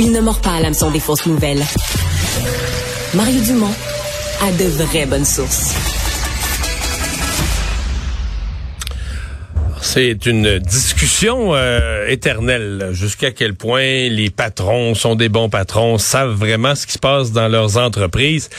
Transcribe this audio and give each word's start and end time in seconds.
Il 0.00 0.12
ne 0.12 0.20
mord 0.20 0.40
pas 0.40 0.52
à 0.52 0.60
l'hameçon 0.60 0.90
des 0.90 1.00
fausses 1.00 1.26
nouvelles. 1.26 1.62
Mario 3.14 3.40
Dumont 3.42 3.74
a 4.40 4.52
de 4.52 4.64
vraies 4.64 5.06
bonnes 5.06 5.24
sources. 5.24 5.74
C'est 9.80 10.26
une 10.26 10.58
discussion 10.60 11.54
euh, 11.54 12.06
éternelle. 12.06 12.90
Jusqu'à 12.92 13.32
quel 13.32 13.54
point 13.54 14.08
les 14.08 14.30
patrons 14.30 14.94
sont 14.94 15.16
des 15.16 15.28
bons 15.28 15.48
patrons, 15.48 15.98
savent 15.98 16.34
vraiment 16.34 16.76
ce 16.76 16.86
qui 16.86 16.92
se 16.92 16.98
passe 16.98 17.32
dans 17.32 17.48
leurs 17.48 17.76
entreprises. 17.76 18.50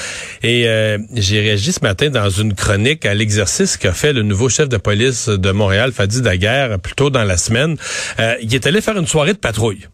Et 0.43 0.67
euh, 0.67 0.97
j'ai 1.13 1.39
réagi 1.39 1.71
ce 1.71 1.81
matin 1.81 2.09
dans 2.09 2.29
une 2.29 2.53
chronique 2.53 3.05
à 3.05 3.13
l'exercice 3.13 3.77
qu'a 3.77 3.93
fait 3.93 4.11
le 4.11 4.23
nouveau 4.23 4.49
chef 4.49 4.67
de 4.67 4.77
police 4.77 5.29
de 5.29 5.51
Montréal, 5.51 5.93
Fadi 5.93 6.21
Daguerre, 6.21 6.79
plus 6.79 6.95
tôt 6.95 7.09
dans 7.09 7.23
la 7.23 7.37
semaine. 7.37 7.77
Euh, 8.19 8.35
il 8.41 8.53
est 8.53 8.67
allé 8.67 8.81
faire 8.81 8.97
une 8.97 9.07
soirée 9.07 9.33
de 9.33 9.37
patrouille. 9.37 9.87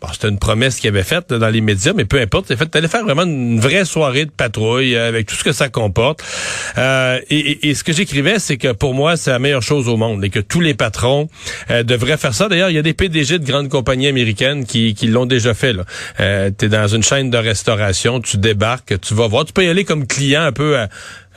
Bon, 0.00 0.08
c'était 0.12 0.28
une 0.28 0.38
promesse 0.38 0.76
qu'il 0.76 0.88
avait 0.88 1.02
faite 1.02 1.32
dans 1.32 1.48
les 1.48 1.60
médias, 1.60 1.92
mais 1.92 2.04
peu 2.04 2.20
importe. 2.20 2.50
Il 2.50 2.56
fait, 2.56 2.74
allait 2.76 2.88
faire 2.88 3.04
vraiment 3.04 3.24
une 3.24 3.58
vraie 3.58 3.84
soirée 3.84 4.26
de 4.26 4.30
patrouille 4.30 4.94
euh, 4.94 5.08
avec 5.08 5.26
tout 5.26 5.34
ce 5.34 5.42
que 5.42 5.52
ça 5.52 5.68
comporte. 5.68 6.22
Euh, 6.76 7.18
et, 7.30 7.74
ce 7.74 7.82
que 7.82 7.92
j'écrivais, 7.92 8.38
c'est 8.38 8.56
que 8.56 8.72
pour 8.72 8.94
moi, 8.94 9.16
c'est 9.16 9.30
la 9.30 9.38
meilleure 9.38 9.62
chose 9.62 9.88
au 9.88 9.96
monde 9.96 10.24
et 10.24 10.30
que 10.30 10.38
tous 10.38 10.60
les 10.60 10.74
patrons 10.74 11.28
euh, 11.70 11.82
devraient 11.82 12.16
faire 12.16 12.34
ça. 12.34 12.48
D'ailleurs, 12.48 12.70
il 12.70 12.74
y 12.74 12.78
a 12.78 12.82
des 12.82 12.94
PDG 12.94 13.40
de 13.40 13.44
grandes 13.44 13.68
compagnies 13.68 14.06
américaines 14.06 14.64
qui, 14.64 14.94
l'ont 15.02 15.26
déjà 15.26 15.54
fait. 15.54 15.74
Euh, 16.20 16.50
tu 16.56 16.66
es 16.66 16.68
dans 16.68 16.86
une 16.86 17.02
chaîne 17.02 17.30
de 17.30 17.38
restauration, 17.38 18.20
tu 18.20 18.36
débarques, 18.36 19.00
tu 19.00 19.14
vas 19.14 19.26
voir. 19.26 19.44
Tu 19.44 19.52
peux 19.52 19.64
y 19.64 19.68
aller 19.68 19.84
comme 19.84 20.06
client 20.06 20.42
un 20.42 20.52
peu 20.52 20.78
à, 20.78 20.88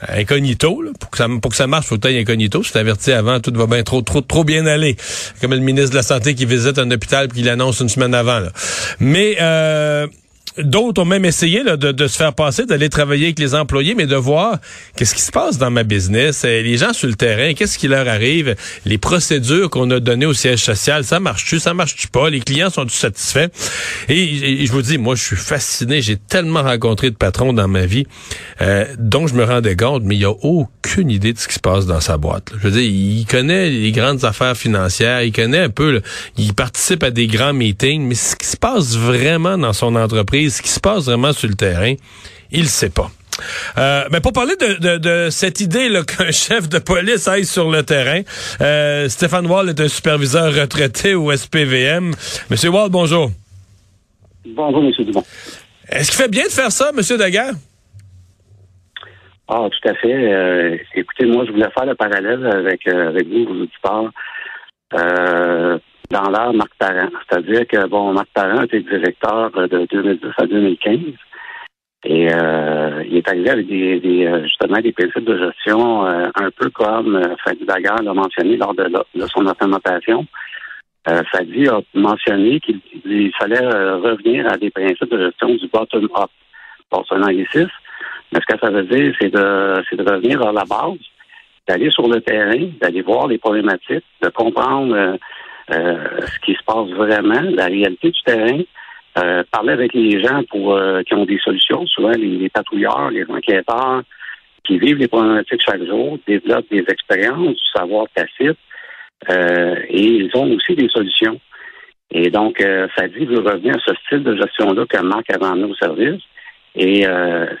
incognito. 0.08 0.82
Là. 0.82 0.90
Pour, 0.98 1.10
que 1.10 1.18
ça, 1.18 1.28
pour 1.40 1.50
que 1.50 1.56
ça 1.56 1.66
marche, 1.66 1.86
faut 1.86 1.96
que 1.96 2.08
tu 2.08 2.18
incognito. 2.18 2.62
Je 2.62 2.72
t'avertis 2.72 3.12
avant, 3.12 3.40
tout 3.40 3.52
va 3.54 3.66
bien 3.66 3.82
trop, 3.82 4.02
trop, 4.02 4.20
trop 4.20 4.44
bien 4.44 4.66
aller. 4.66 4.96
Comme 5.40 5.52
le 5.52 5.60
ministre 5.60 5.90
de 5.90 5.96
la 5.96 6.02
Santé 6.02 6.34
qui 6.34 6.46
visite 6.46 6.78
un 6.78 6.90
hôpital 6.90 7.28
puis 7.28 7.40
qui 7.40 7.46
l'annonce 7.46 7.80
une 7.80 7.88
semaine 7.88 8.14
avant. 8.14 8.40
Mais 9.00 9.36
euh, 9.40 10.06
D'autres 10.58 11.02
ont 11.02 11.06
même 11.06 11.24
essayé 11.24 11.64
de, 11.64 11.92
de, 11.92 12.06
se 12.06 12.16
faire 12.16 12.34
passer, 12.34 12.66
d'aller 12.66 12.88
travailler 12.88 13.26
avec 13.26 13.38
les 13.38 13.54
employés, 13.54 13.94
mais 13.94 14.06
de 14.06 14.16
voir 14.16 14.58
qu'est-ce 14.96 15.14
qui 15.14 15.22
se 15.22 15.32
passe 15.32 15.58
dans 15.58 15.70
ma 15.70 15.82
business, 15.82 16.42
euh, 16.44 16.62
les 16.62 16.76
gens 16.76 16.92
sur 16.92 17.08
le 17.08 17.14
terrain, 17.14 17.54
qu'est-ce 17.54 17.78
qui 17.78 17.88
leur 17.88 18.06
arrive, 18.08 18.54
les 18.84 18.98
procédures 18.98 19.70
qu'on 19.70 19.90
a 19.90 20.00
données 20.00 20.26
au 20.26 20.34
siège 20.34 20.60
social, 20.60 21.04
ça 21.04 21.20
marche-tu, 21.20 21.58
ça 21.58 21.74
marche-tu 21.74 22.08
pas, 22.08 22.28
les 22.28 22.40
clients 22.40 22.70
sont-ils 22.70 22.90
satisfaits? 22.90 23.48
Et, 24.08 24.66
je 24.66 24.72
vous 24.72 24.82
dis, 24.82 24.98
moi, 24.98 25.14
je 25.14 25.22
suis 25.22 25.36
fasciné, 25.36 26.02
j'ai 26.02 26.16
tellement 26.16 26.62
rencontré 26.62 27.10
de 27.10 27.16
patrons 27.16 27.52
dans 27.52 27.68
ma 27.68 27.86
vie 27.86 28.06
euh, 28.60 28.84
dont 28.98 29.26
je 29.26 29.34
me 29.34 29.44
rendais 29.44 29.76
compte, 29.76 30.02
mais 30.04 30.16
il 30.16 30.20
y 30.20 30.26
a 30.26 30.30
aucune 30.30 31.10
idée 31.10 31.32
de 31.32 31.38
ce 31.38 31.48
qui 31.48 31.54
se 31.54 31.60
passe 31.60 31.86
dans 31.86 32.00
sa 32.00 32.16
boîte. 32.16 32.52
Je 32.58 32.68
veux 32.68 32.70
dire, 32.70 32.82
il 32.82 33.24
connaît 33.26 33.70
les 33.70 33.92
grandes 33.92 34.24
affaires 34.24 34.56
financières, 34.56 35.22
il 35.22 35.32
connaît 35.32 35.60
un 35.60 35.70
peu, 35.70 36.02
il 36.36 36.52
participe 36.54 37.02
à 37.02 37.10
des 37.10 37.26
grands 37.26 37.54
meetings, 37.54 38.06
mais 38.06 38.14
ce 38.14 38.36
qui 38.36 38.46
se 38.46 38.56
passe 38.56 38.96
vraiment 38.96 39.56
dans 39.56 39.72
son 39.72 39.94
entreprise, 39.96 40.41
ce 40.50 40.62
qui 40.62 40.68
se 40.68 40.80
passe 40.80 41.04
vraiment 41.06 41.32
sur 41.32 41.48
le 41.48 41.54
terrain, 41.54 41.94
il 42.50 42.68
sait 42.68 42.90
pas. 42.90 43.10
Euh, 43.78 44.04
mais 44.10 44.20
pour 44.20 44.32
parler 44.32 44.54
de, 44.56 45.28
cette 45.30 45.60
idée 45.60 45.88
qu'un 46.06 46.30
chef 46.30 46.68
de 46.68 46.78
police 46.78 47.26
aille 47.28 47.44
sur 47.44 47.70
le 47.70 47.82
terrain, 47.82 48.20
euh, 48.60 49.08
Stéphane 49.08 49.46
Wall 49.46 49.70
est 49.70 49.80
un 49.80 49.88
superviseur 49.88 50.54
retraité 50.54 51.14
au 51.14 51.34
SPVM. 51.34 52.12
Monsieur 52.50 52.70
Wall, 52.70 52.90
bonjour. 52.90 53.30
Bonjour, 54.44 54.82
Monsieur 54.82 55.04
Dumont. 55.04 55.24
Est-ce 55.88 56.10
qu'il 56.10 56.22
fait 56.22 56.30
bien 56.30 56.44
de 56.44 56.50
faire 56.50 56.72
ça, 56.72 56.92
Monsieur 56.92 57.16
Daguerre? 57.16 57.52
Ah, 59.48 59.68
tout 59.70 59.88
à 59.88 59.94
fait. 59.94 60.32
Euh, 60.32 60.76
écoutez, 60.94 61.26
moi, 61.26 61.44
je 61.46 61.52
voulais 61.52 61.68
faire 61.76 61.86
le 61.86 61.94
parallèle 61.94 62.46
avec, 62.46 62.86
avec 62.86 63.28
vous, 63.28 63.44
vos 63.44 63.62
auditeurs 63.62 64.10
dans 66.12 66.30
l'art 66.30 66.52
Marc 66.52 66.72
Parent. 66.78 67.08
C'est-à-dire 67.28 67.66
que, 67.66 67.86
bon, 67.88 68.12
Marc 68.12 68.28
Parent 68.34 68.62
était 68.62 68.80
directeur 68.80 69.50
de 69.50 69.86
2010 69.90 70.30
à 70.36 70.46
2015. 70.46 70.98
Et 72.04 72.28
euh, 72.32 73.04
il 73.08 73.16
est 73.16 73.28
arrivé 73.28 73.50
avec 73.50 73.66
des, 73.68 74.26
euh, 74.26 74.42
justement 74.42 74.80
des 74.80 74.92
principes 74.92 75.24
de 75.24 75.38
gestion 75.38 76.04
euh, 76.04 76.26
un 76.34 76.50
peu 76.50 76.68
comme 76.70 77.22
Fadi 77.44 77.64
Daguerre 77.64 78.02
l'a 78.02 78.12
mentionné 78.12 78.56
lors 78.56 78.74
de, 78.74 78.90
son 79.26 79.46
implémentation. 79.46 80.26
Fadi 81.04 81.68
a 81.68 81.80
mentionné 81.94 82.60
qu'il 82.60 83.32
fallait 83.36 83.66
revenir 83.66 84.46
à 84.52 84.56
des 84.56 84.70
principes 84.70 85.10
de 85.10 85.26
gestion 85.26 85.48
du 85.54 85.66
bottom-up. 85.66 86.30
Bon, 86.90 87.02
c'est 87.08 87.16
un 87.16 87.22
anglicisme, 87.22 87.70
mais 88.32 88.38
ce 88.40 88.54
que 88.54 88.60
ça 88.60 88.70
veut 88.70 88.84
dire, 88.84 89.12
c'est 89.20 89.30
de, 89.30 89.82
c'est 89.88 89.96
de 89.96 90.08
revenir 90.08 90.46
à 90.46 90.52
la 90.52 90.64
base, 90.64 90.98
d'aller 91.66 91.90
sur 91.90 92.06
le 92.06 92.20
terrain, 92.20 92.68
d'aller 92.80 93.02
voir 93.02 93.26
les 93.26 93.38
problématiques, 93.38 94.04
de 94.22 94.28
comprendre 94.28 95.18
ce 95.72 96.38
qui 96.44 96.54
se 96.54 96.62
passe 96.64 96.88
vraiment, 96.90 97.40
la 97.42 97.66
réalité 97.66 98.10
du 98.10 98.22
terrain, 98.22 98.60
euh, 99.18 99.42
parler 99.50 99.74
avec 99.74 99.92
les 99.92 100.22
gens 100.22 100.42
pour 100.48 100.74
euh, 100.74 101.02
qui 101.02 101.12
ont 101.12 101.26
des 101.26 101.38
solutions, 101.38 101.86
souvent 101.86 102.12
les, 102.12 102.48
patrouilleurs, 102.48 103.10
les 103.10 103.26
enquêteurs, 103.28 104.02
qui 104.64 104.78
vivent 104.78 104.96
les 104.96 105.08
problématiques 105.08 105.60
chaque 105.62 105.84
jour, 105.84 106.18
développent 106.26 106.70
des 106.70 106.84
expériences, 106.88 107.56
du 107.56 107.68
savoir 107.76 108.06
tacite, 108.14 108.58
et 109.28 110.02
ils 110.02 110.30
ont 110.34 110.50
aussi 110.54 110.74
des 110.74 110.88
solutions. 110.88 111.38
Et 112.10 112.30
donc, 112.30 112.60
ça 112.96 113.08
dit 113.08 113.24
veut 113.24 113.40
revenir 113.40 113.74
à 113.76 113.80
ce 113.86 113.94
style 114.06 114.22
de 114.22 114.36
gestion-là 114.36 114.84
que 114.86 115.02
Marc 115.02 115.30
avait 115.30 115.46
emmené 115.46 115.64
au 115.64 115.74
service. 115.74 116.22
Et 116.74 117.04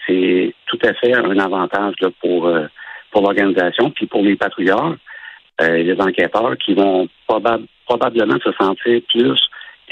c'est 0.06 0.54
tout 0.66 0.78
à 0.84 0.94
fait 0.94 1.14
un 1.14 1.38
avantage 1.38 1.94
là, 2.00 2.08
pour, 2.20 2.52
pour 3.10 3.22
l'organisation, 3.22 3.90
puis 3.90 4.06
pour 4.06 4.22
les 4.22 4.36
patrouilleurs, 4.36 4.96
les 5.60 6.00
enquêteurs 6.00 6.56
qui 6.58 6.74
vont 6.74 7.08
probablement 7.26 7.66
probablement 7.86 8.38
se 8.44 8.52
sentir 8.52 9.00
plus 9.08 9.40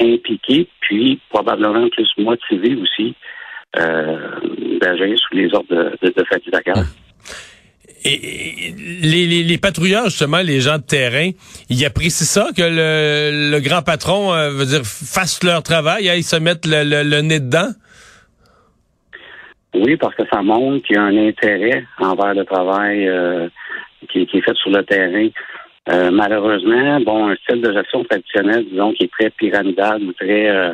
impliqué, 0.01 0.69
puis 0.81 1.21
probablement 1.29 1.89
plus 1.89 2.09
motivé 2.19 2.77
aussi 2.77 3.15
euh, 3.79 4.19
d'agir 4.81 5.19
sous 5.19 5.35
les 5.35 5.53
ordres 5.55 5.69
de, 5.71 5.97
de, 6.03 6.13
de 6.17 6.25
Fatih 6.25 6.51
Dakar. 6.51 6.85
Et, 8.05 8.73
les, 9.03 9.43
les, 9.45 9.59
patrouilleurs, 9.59 10.07
justement, 10.07 10.39
les 10.39 10.61
gens 10.61 10.79
de 10.79 10.83
terrain, 10.83 11.31
ils 11.69 11.85
apprécient 11.85 12.25
ça, 12.27 12.49
que 12.57 12.63
le, 12.63 13.51
le 13.51 13.61
grand 13.61 13.83
patron, 13.83 14.33
euh, 14.33 14.51
veut 14.51 14.65
dire, 14.65 14.81
fasse 14.85 15.45
leur 15.45 15.63
travail, 15.63 16.11
ils 16.17 16.25
se 16.25 16.37
mettent 16.37 16.67
le, 16.67 16.83
le, 16.85 17.21
nez 17.21 17.41
dedans? 17.41 17.69
Oui, 19.75 19.97
parce 19.97 20.15
que 20.15 20.23
ça 20.33 20.43
montre 20.43 20.85
qu'il 20.87 20.97
y 20.97 20.99
a 20.99 21.03
un 21.03 21.17
intérêt 21.29 21.85
envers 21.99 22.35
le 22.35 22.45
travail 22.45 23.07
euh, 23.07 23.49
qui, 24.11 24.27
qui, 24.27 24.39
est 24.39 24.43
fait 24.43 24.57
sur 24.57 24.71
le 24.71 24.83
terrain. 24.83 25.29
Euh, 25.91 26.11
malheureusement, 26.13 27.01
bon, 27.01 27.31
un 27.31 27.37
style 27.37 27.63
de 27.63 27.73
gestion 27.73 28.05
traditionnel, 28.05 28.67
disons, 28.71 28.93
qui 28.93 29.05
est 29.05 29.13
très 29.13 29.31
pyramidal 29.31 30.03
ou 30.03 30.13
très 30.13 30.49
euh, 30.49 30.73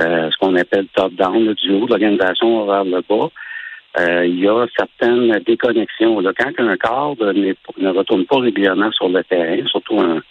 euh, 0.00 0.30
ce 0.30 0.36
qu'on 0.38 0.54
appelle 0.54 0.86
top-down, 0.94 1.52
du 1.54 1.72
haut 1.72 1.84
de 1.84 1.90
l'organisation 1.90 2.64
vers 2.64 2.84
le 2.84 3.02
bas. 3.06 4.24
il 4.24 4.40
y 4.40 4.48
a 4.48 4.66
certaines 4.76 5.38
déconnexions. 5.44 6.20
Là, 6.20 6.32
quand 6.38 6.52
un 6.58 6.76
cadre 6.76 7.32
ne 7.32 7.88
retourne 7.88 8.24
pas 8.24 8.38
régulièrement 8.38 8.92
sur 8.92 9.08
le 9.08 9.22
terrain, 9.24 9.66
surtout 9.66 10.00
un, 10.00 10.22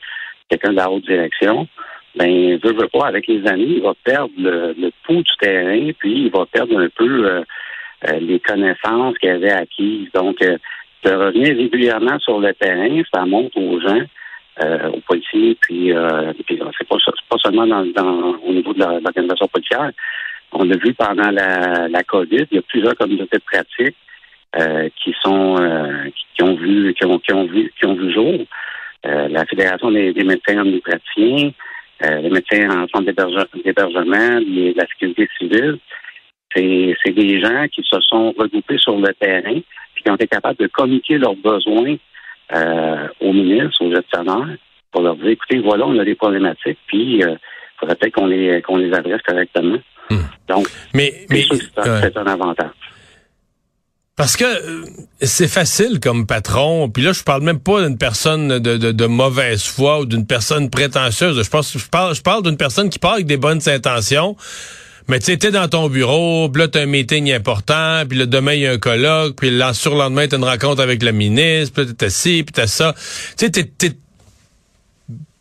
quelqu'un 0.50 0.72
de 0.72 0.78
la 0.78 0.90
haute 0.90 1.06
direction, 1.06 1.68
ben, 2.16 2.58
veut, 2.64 2.74
veut 2.74 2.90
pas, 2.92 3.08
avec 3.08 3.28
les 3.28 3.46
années, 3.48 3.76
il 3.78 3.82
va 3.82 3.94
perdre 4.04 4.34
le, 4.38 4.74
le 4.80 4.92
du 5.10 5.38
terrain, 5.40 5.92
puis 6.00 6.26
il 6.26 6.32
va 6.32 6.46
perdre 6.46 6.80
un 6.80 6.90
peu 6.96 7.44
les 8.20 8.40
connaissances 8.40 9.18
qu'il 9.18 9.30
avait 9.30 9.52
acquises. 9.52 10.10
Donc, 10.14 10.38
de 11.06 11.12
revenir 11.12 11.56
régulièrement 11.56 12.20
sur 12.20 12.40
le 12.40 12.54
terrain, 12.54 13.02
ça 13.14 13.26
montre 13.26 13.58
aux 13.58 13.80
gens, 13.80 14.02
euh, 14.64 14.90
aux 14.90 15.02
policiers, 15.02 15.58
puis, 15.62 15.92
euh, 15.92 16.34
puis 16.46 16.60
c'est 16.78 16.88
pas, 16.88 16.98
seulement 17.44 17.68
dans, 17.68 18.38
au 18.44 18.54
niveau 18.54 18.74
de 18.74 18.80
l'organisation 18.80 19.48
policière. 19.48 19.92
On 20.52 20.64
l'a 20.64 20.78
vu 20.78 20.94
pendant 20.94 21.32
la, 21.32 22.04
COVID, 22.04 22.46
il 22.52 22.56
y 22.56 22.60
a 22.60 22.62
plusieurs 22.62 22.96
communautés 22.96 23.38
de 23.38 23.44
pratique 23.44 23.96
euh, 24.58 24.90
qui 25.04 25.14
sont 25.22 25.58
euh, 25.60 26.10
qui, 26.36 26.44
ont 26.44 26.56
vu 26.56 26.94
qui 26.94 27.06
ont, 27.06 27.46
vu 27.46 27.74
qui 27.78 27.86
ont 27.86 27.96
vu 27.96 28.14
jour. 28.14 28.40
Euh, 29.06 29.28
la 29.28 29.46
Fédération 29.46 29.92
des, 29.92 30.14
des 30.14 30.24
médecins 30.24 30.64
euh, 32.04 32.22
les 32.22 32.30
médecins 32.30 32.70
en 32.70 32.88
centre 32.88 33.12
d'hébergement, 33.64 34.40
la 34.76 34.88
sécurité 34.88 35.30
civile, 35.38 35.78
c'est 36.54 37.12
des 37.12 37.42
gens 37.42 37.68
qui 37.68 37.84
se 37.84 38.00
sont 38.02 38.34
regroupés 38.38 38.78
sur 38.78 38.98
le 38.98 39.14
terrain 39.14 39.60
qui 40.06 40.12
ont 40.12 40.16
été 40.16 40.28
capables 40.28 40.60
de 40.60 40.68
communiquer 40.68 41.18
leurs 41.18 41.36
besoins 41.36 41.96
euh, 42.54 43.08
aux 43.20 43.34
ministres, 43.34 43.84
aux 43.84 43.94
gestionnaires, 43.94 44.56
pour 44.92 45.02
leur 45.02 45.16
dire, 45.16 45.30
écoutez, 45.30 45.60
voilà, 45.60 45.88
on 45.88 45.98
a 45.98 46.06
des 46.06 46.16
problématiques, 46.16 46.78
puis 46.86 47.18
il 47.18 47.24
euh, 47.26 47.36
faudrait 47.80 47.96
peut-être 47.96 48.14
qu'on 48.14 48.28
les, 48.28 48.62
qu'on 48.62 48.78
les 48.78 48.94
adresse 48.94 49.22
correctement. 49.28 49.78
Hmm. 50.10 50.18
Donc, 50.48 50.68
mais, 50.94 51.26
mais 51.30 51.44
c'est 51.50 52.18
un 52.18 52.28
avantage. 52.28 52.70
Parce 54.16 54.38
que 54.38 54.46
euh, 54.46 54.86
c'est 55.22 55.50
facile 55.50 56.00
comme 56.00 56.26
patron, 56.26 56.90
puis 56.90 57.04
là 57.04 57.12
je 57.12 57.22
parle 57.22 57.42
même 57.42 57.60
pas 57.60 57.86
d'une 57.86 57.98
personne 57.98 58.60
de, 58.60 58.78
de, 58.78 58.92
de, 58.94 59.06
mauvaise 59.08 59.66
foi 59.66 60.00
ou 60.00 60.06
d'une 60.06 60.26
personne 60.26 60.70
prétentieuse. 60.70 61.42
Je 61.44 61.50
pense 61.50 61.78
je 61.78 61.90
parle 61.90 62.16
je 62.16 62.22
parle 62.22 62.44
d'une 62.44 62.56
personne 62.56 62.90
qui 62.90 62.98
part 62.98 63.14
avec 63.14 63.26
des 63.26 63.36
bonnes 63.36 63.60
intentions. 63.68 64.38
Mais 65.08 65.20
tu 65.20 65.38
sais, 65.40 65.52
dans 65.52 65.68
ton 65.68 65.88
bureau, 65.88 66.50
puis 66.50 66.64
là, 66.64 66.68
t'as 66.68 66.82
un 66.82 66.86
meeting 66.88 67.32
important, 67.32 68.04
puis 68.10 68.18
là, 68.18 68.26
demain, 68.26 68.54
il 68.54 68.62
y 68.62 68.68
a 68.68 68.72
un 68.72 68.78
colloque, 68.80 69.36
puis 69.36 69.52
le 69.52 69.58
lendemain, 69.58 70.28
t'as 70.28 70.38
une 70.38 70.44
rencontre 70.44 70.82
avec 70.82 71.04
la 71.04 71.12
ministre, 71.12 71.84
puis 71.84 71.96
t'as 71.96 72.10
ci, 72.10 72.44
puis 72.44 72.54
t'as 72.54 72.68
ça. 72.68 72.96
Tu 73.38 73.50
sais, 73.54 73.96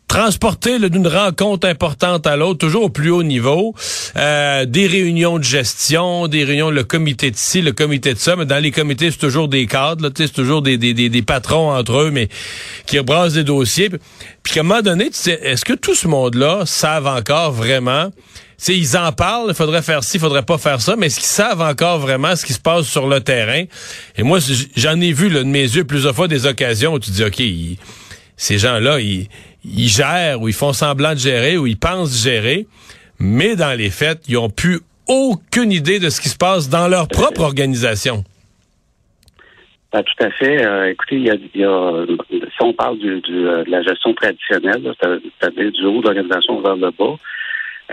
t'es, 0.07 0.15
transporté 0.15 0.79
d'une 0.89 1.07
rencontre 1.07 1.67
importante 1.67 2.25
à 2.25 2.35
l'autre, 2.35 2.59
toujours 2.59 2.83
au 2.83 2.89
plus 2.89 3.09
haut 3.09 3.23
niveau, 3.23 3.75
euh, 4.15 4.65
des 4.65 4.87
réunions 4.87 5.39
de 5.39 5.43
gestion, 5.43 6.27
des 6.27 6.43
réunions, 6.43 6.69
le 6.69 6.83
comité 6.83 7.31
de 7.31 7.35
ci, 7.35 7.61
le 7.61 7.73
comité 7.73 8.13
de 8.13 8.19
ça, 8.19 8.35
mais 8.35 8.45
dans 8.45 8.61
les 8.61 8.71
comités, 8.71 9.11
c'est 9.11 9.17
toujours 9.17 9.47
des 9.47 9.67
cadres, 9.67 10.09
c'est 10.15 10.31
toujours 10.31 10.61
des, 10.61 10.77
des, 10.77 10.93
des, 10.93 11.21
patrons 11.21 11.71
entre 11.71 11.99
eux, 12.01 12.11
mais 12.11 12.29
qui 12.85 12.99
brassent 13.01 13.33
des 13.33 13.43
dossiers. 13.43 13.89
Puis, 14.43 14.59
à 14.59 14.61
un 14.61 14.63
moment 14.63 14.81
donné, 14.81 15.05
tu 15.09 15.17
sais, 15.17 15.39
est-ce 15.43 15.65
que 15.65 15.73
tout 15.73 15.95
ce 15.95 16.07
monde-là 16.07 16.63
savent 16.65 17.07
encore 17.07 17.51
vraiment? 17.51 18.11
Ils 18.67 18.97
en 18.97 19.11
parlent, 19.11 19.49
il 19.49 19.55
faudrait 19.55 19.81
faire 19.81 20.03
ci, 20.03 20.17
il 20.17 20.19
faudrait 20.19 20.43
pas 20.43 20.57
faire 20.57 20.81
ça, 20.81 20.95
mais 20.95 21.07
est-ce 21.07 21.17
qu'ils 21.17 21.25
savent 21.25 21.61
encore 21.61 21.99
vraiment 21.99 22.35
ce 22.35 22.45
qui 22.45 22.53
se 22.53 22.59
passe 22.59 22.85
sur 22.85 23.07
le 23.07 23.19
terrain? 23.19 23.65
Et 24.17 24.23
moi, 24.23 24.39
j'en 24.75 24.99
ai 25.01 25.11
vu 25.11 25.29
là, 25.29 25.39
de 25.39 25.49
mes 25.49 25.63
yeux 25.63 25.83
plusieurs 25.83 26.15
fois 26.15 26.27
des 26.27 26.45
occasions 26.45 26.93
où 26.93 26.99
tu 26.99 27.11
dis, 27.11 27.23
OK, 27.23 27.41
ces 28.37 28.57
gens-là, 28.57 28.99
ils, 29.01 29.27
ils 29.65 29.89
gèrent 29.89 30.41
ou 30.41 30.47
ils 30.47 30.53
font 30.53 30.73
semblant 30.73 31.13
de 31.13 31.19
gérer 31.19 31.57
ou 31.57 31.67
ils 31.67 31.77
pensent 31.77 32.23
gérer, 32.23 32.67
mais 33.19 33.55
dans 33.55 33.77
les 33.77 33.89
faits, 33.89 34.21
ils 34.27 34.37
ont 34.37 34.49
plus 34.49 34.79
aucune 35.07 35.71
idée 35.71 35.99
de 35.99 36.09
ce 36.09 36.21
qui 36.21 36.29
se 36.29 36.37
passe 36.37 36.69
dans 36.69 36.87
leur 36.87 37.07
propre 37.07 37.41
organisation. 37.41 38.23
Ben, 39.93 40.03
tout 40.03 40.23
à 40.23 40.29
fait. 40.31 40.65
Euh, 40.65 40.91
écoutez, 40.91 41.15
il 41.15 41.25
y, 41.25 41.29
a, 41.29 42.05
si 42.27 42.61
on 42.61 42.73
parle 42.73 42.97
du, 42.97 43.21
euh, 43.29 43.63
de 43.63 43.71
la 43.71 43.81
gestion 43.81 44.13
traditionnelle, 44.13 44.93
c'est-à-dire 45.01 45.71
du 45.71 45.85
haut 45.85 46.01
de 46.01 46.07
l'organisation 46.07 46.59
vers 46.59 46.75
le 46.75 46.91
bas, 46.91 47.15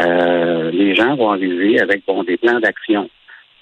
euh, 0.00 0.70
les 0.72 0.96
gens 0.96 1.14
vont 1.14 1.30
arriver 1.30 1.80
avec 1.80 2.04
bon 2.06 2.24
des 2.24 2.36
plans 2.38 2.58
d'action. 2.58 3.08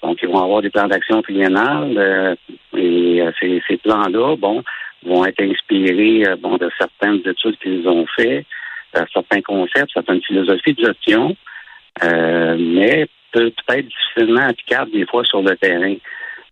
Donc, 0.01 0.17
ils 0.23 0.29
vont 0.29 0.43
avoir 0.43 0.63
des 0.63 0.71
plans 0.71 0.87
d'action 0.87 1.21
triennales 1.21 2.35
et 2.75 3.23
ces, 3.39 3.61
ces 3.67 3.77
plans-là, 3.77 4.35
bon, 4.35 4.63
vont 5.03 5.25
être 5.25 5.41
inspirés 5.41 6.25
euh, 6.27 6.35
bon, 6.35 6.57
de 6.57 6.69
certaines 6.77 7.21
études 7.25 7.57
qu'ils 7.59 7.87
ont 7.87 8.05
fait, 8.15 8.45
euh, 8.95 9.05
certains 9.13 9.41
concepts, 9.41 9.91
certaines 9.93 10.21
philosophies 10.21 10.73
de 10.73 10.85
gestion, 10.85 11.35
euh, 12.03 12.57
mais 12.59 13.07
peut, 13.31 13.51
être 13.69 13.87
difficilement 13.87 14.47
applicables 14.47 14.91
des 14.91 15.05
fois 15.05 15.23
sur 15.23 15.41
le 15.41 15.55
terrain. 15.55 15.95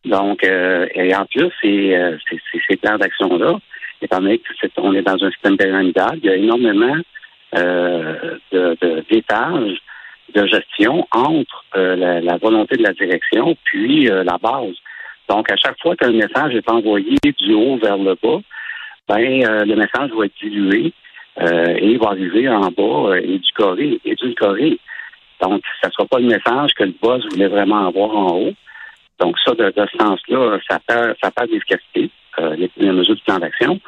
Donc, 0.05 0.43
et 0.45 1.13
en 1.13 1.25
plus, 1.25 1.51
ces, 1.61 2.77
plans 2.81 2.97
d'action-là, 2.97 3.59
étant 4.01 4.21
donné 4.21 4.41
qu'on 4.73 4.93
est 4.93 5.01
dans 5.01 5.21
un 5.21 5.29
système 5.29 5.57
pyramidal, 5.57 6.19
il 6.23 6.25
y 6.25 6.29
a 6.29 6.35
énormément 6.37 6.95
de, 7.53 9.03
d'étages 9.09 9.77
de, 10.33 10.47
gestion 10.47 11.05
entre 11.11 11.65
la, 11.75 12.37
volonté 12.37 12.77
de 12.77 12.83
la 12.83 12.93
direction 12.93 13.57
puis 13.65 14.05
la 14.05 14.37
base. 14.41 14.75
Donc, 15.29 15.51
à 15.51 15.55
chaque 15.55 15.79
fois 15.79 15.95
qu'un 15.95 16.11
message 16.11 16.55
est 16.55 16.69
envoyé 16.69 17.17
du 17.37 17.53
haut 17.53 17.77
vers 17.77 17.97
le 17.97 18.15
bas, 18.21 18.39
ben 19.07 19.45
euh, 19.45 19.65
le 19.65 19.75
message 19.75 20.11
va 20.11 20.25
être 20.25 20.37
dilué 20.41 20.91
euh, 21.39 21.75
et 21.77 21.97
va 21.97 22.09
arriver 22.09 22.49
en 22.49 22.69
bas 22.71 23.11
euh, 23.11 23.21
édulcoré, 23.21 23.99
édulcoré. 24.03 24.79
Donc, 25.41 25.61
ça 25.81 25.87
ne 25.87 25.93
sera 25.93 26.05
pas 26.05 26.19
le 26.19 26.27
message 26.27 26.73
que 26.73 26.83
le 26.83 26.93
boss 27.01 27.23
voulait 27.31 27.47
vraiment 27.47 27.87
avoir 27.87 28.15
en 28.15 28.37
haut. 28.37 28.53
Donc, 29.19 29.37
ça, 29.45 29.53
de, 29.53 29.71
ce 29.75 29.97
sens-là, 29.97 30.59
ça 30.69 30.79
perd, 30.85 31.15
ça 31.21 31.31
perd 31.31 31.49
d'efficacité, 31.49 32.09
euh, 32.39 32.55
les, 32.55 32.91
mesures 32.91 33.15
du 33.15 33.21
plan 33.21 33.37
d'action. 33.37 33.79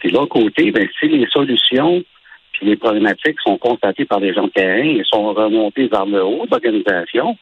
Puis 0.00 0.10
l'autre 0.10 0.28
côté, 0.28 0.70
ben, 0.70 0.88
si 0.98 1.08
les 1.08 1.26
solutions 1.28 2.02
puis 2.52 2.66
les 2.66 2.76
problématiques 2.76 3.38
sont 3.44 3.56
constatées 3.58 4.04
par 4.04 4.20
les 4.20 4.34
gens 4.34 4.44
de 4.44 4.50
terrain 4.50 4.82
et 4.82 5.02
sont 5.04 5.32
remontées 5.32 5.86
vers 5.86 6.06
le 6.06 6.24
haut 6.24 6.44
de 6.46 6.50
l'organisation 6.50 7.36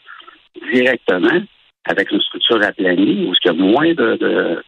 directement, 0.73 1.41
avec 1.87 2.11
une 2.11 2.21
structure 2.21 2.62
aplanie, 2.62 3.27
où 3.27 3.33
il 3.33 3.47
y 3.47 3.49
a 3.49 3.53
moins 3.53 3.94
de, 3.94 4.17
de, 4.17 4.62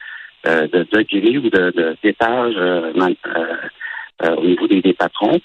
euh, 0.46 0.68
de 0.68 0.86
degrés 0.92 1.38
ou 1.38 1.50
de 1.50 1.96
d'étages 2.02 2.54
euh, 2.56 2.92
euh, 4.22 4.34
au 4.36 4.44
niveau 4.44 4.66
des, 4.66 4.92
patrons, 4.92 5.40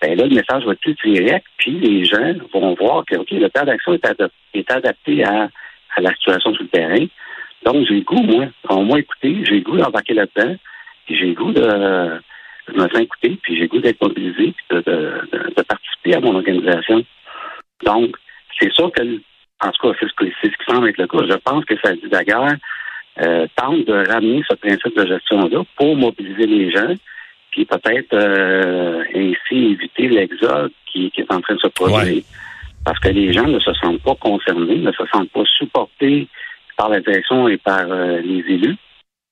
ben 0.00 0.16
là, 0.16 0.24
le 0.24 0.34
message 0.34 0.64
va 0.64 0.72
être 0.72 0.80
plus 0.80 0.96
direct, 1.04 1.46
puis 1.58 1.72
les 1.72 2.04
gens 2.04 2.32
vont 2.52 2.74
voir 2.74 3.04
que 3.04 3.16
OK, 3.16 3.30
le 3.32 3.48
plan 3.48 3.64
d'action 3.64 3.94
est, 3.94 4.70
adapté 4.70 5.24
à, 5.24 5.48
la 5.98 6.14
situation 6.14 6.52
sur 6.54 6.62
le 6.62 6.68
terrain. 6.68 7.06
Donc, 7.64 7.86
j'ai 7.88 7.94
le 7.94 8.00
goût, 8.02 8.22
moi, 8.22 8.46
au 8.68 8.82
moins 8.82 8.98
écouter, 8.98 9.36
j'ai 9.44 9.56
le 9.56 9.62
goût 9.62 9.78
d'embarquer 9.78 10.14
là-dedans, 10.14 10.54
puis 11.06 11.16
j'ai 11.16 11.26
le 11.26 11.34
goût 11.34 11.52
de 11.52 12.20
je 12.68 12.72
me 12.72 12.88
fais 12.88 13.02
écouter, 13.02 13.38
puis 13.42 13.54
j'ai 13.56 13.62
le 13.62 13.68
goût 13.68 13.80
d'être 13.80 14.02
mobilisé, 14.02 14.52
puis 14.56 14.66
de, 14.70 14.80
de, 14.80 15.62
participer 15.62 16.14
à 16.14 16.20
mon 16.20 16.34
organisation. 16.34 17.04
Donc, 17.84 18.16
c'est 18.58 18.72
sûr 18.72 18.90
que 18.92 19.02
en 19.62 19.70
tout 19.70 19.88
cas, 19.88 19.98
c'est 20.00 20.06
ce, 20.06 20.48
qui 20.48 20.64
semble 20.68 20.88
être 20.88 20.98
le 20.98 21.06
cas. 21.06 21.18
Je 21.28 21.36
pense 21.38 21.64
que 21.64 21.74
ça 21.82 21.92
dit 21.94 22.08
d'ailleurs 22.10 22.54
euh, 23.20 23.46
tente 23.56 23.86
de 23.86 24.06
ramener 24.10 24.42
ce 24.48 24.54
principe 24.56 24.96
de 24.96 25.06
gestion-là 25.06 25.62
pour 25.76 25.96
mobiliser 25.96 26.46
les 26.46 26.70
gens, 26.70 26.94
puis 27.50 27.64
peut-être 27.64 28.12
euh, 28.12 29.02
ainsi 29.14 29.72
éviter 29.72 30.08
l'exode 30.08 30.72
qui, 30.92 31.10
est 31.16 31.32
en 31.32 31.40
train 31.40 31.54
de 31.54 31.60
se 31.60 31.68
produire. 31.68 32.22
Parce 32.84 32.98
que 33.00 33.08
les 33.08 33.32
gens 33.32 33.46
ne 33.46 33.58
se 33.58 33.72
sentent 33.74 34.02
pas 34.02 34.14
concernés, 34.16 34.76
ne 34.76 34.92
se 34.92 35.06
sentent 35.12 35.30
pas 35.30 35.44
supportés 35.58 36.28
par 36.76 36.90
la 36.90 37.00
direction 37.00 37.48
et 37.48 37.56
par 37.56 37.90
euh, 37.90 38.20
les 38.20 38.44
élus 38.52 38.76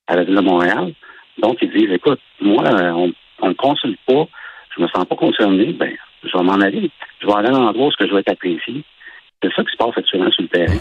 à 0.07 0.15
la 0.15 0.23
Ville 0.23 0.35
de 0.35 0.41
Montréal. 0.41 0.93
Donc, 1.37 1.57
ils 1.61 1.71
disent, 1.71 1.91
écoute, 1.91 2.19
moi, 2.41 2.63
on 2.67 3.07
ne 3.43 3.49
me 3.49 3.53
consulte 3.53 3.99
pas, 4.07 4.27
je 4.75 4.81
me 4.81 4.87
sens 4.87 5.05
pas 5.05 5.15
concerné, 5.15 5.73
ben, 5.73 5.93
je 6.23 6.35
vais 6.35 6.43
m'en 6.43 6.59
aller. 6.59 6.89
Je 7.21 7.27
vais 7.27 7.33
aller 7.33 7.49
à 7.49 7.55
un 7.55 7.67
endroit 7.67 7.87
où 7.87 7.91
je 7.99 8.11
vais 8.11 8.19
être 8.19 8.31
apprécié. 8.31 8.83
C'est 9.41 9.49
ça 9.55 9.63
qui 9.63 9.71
se 9.71 9.77
passe 9.77 9.97
actuellement 9.97 10.31
sur 10.31 10.43
le 10.43 10.49
terrain. 10.49 10.79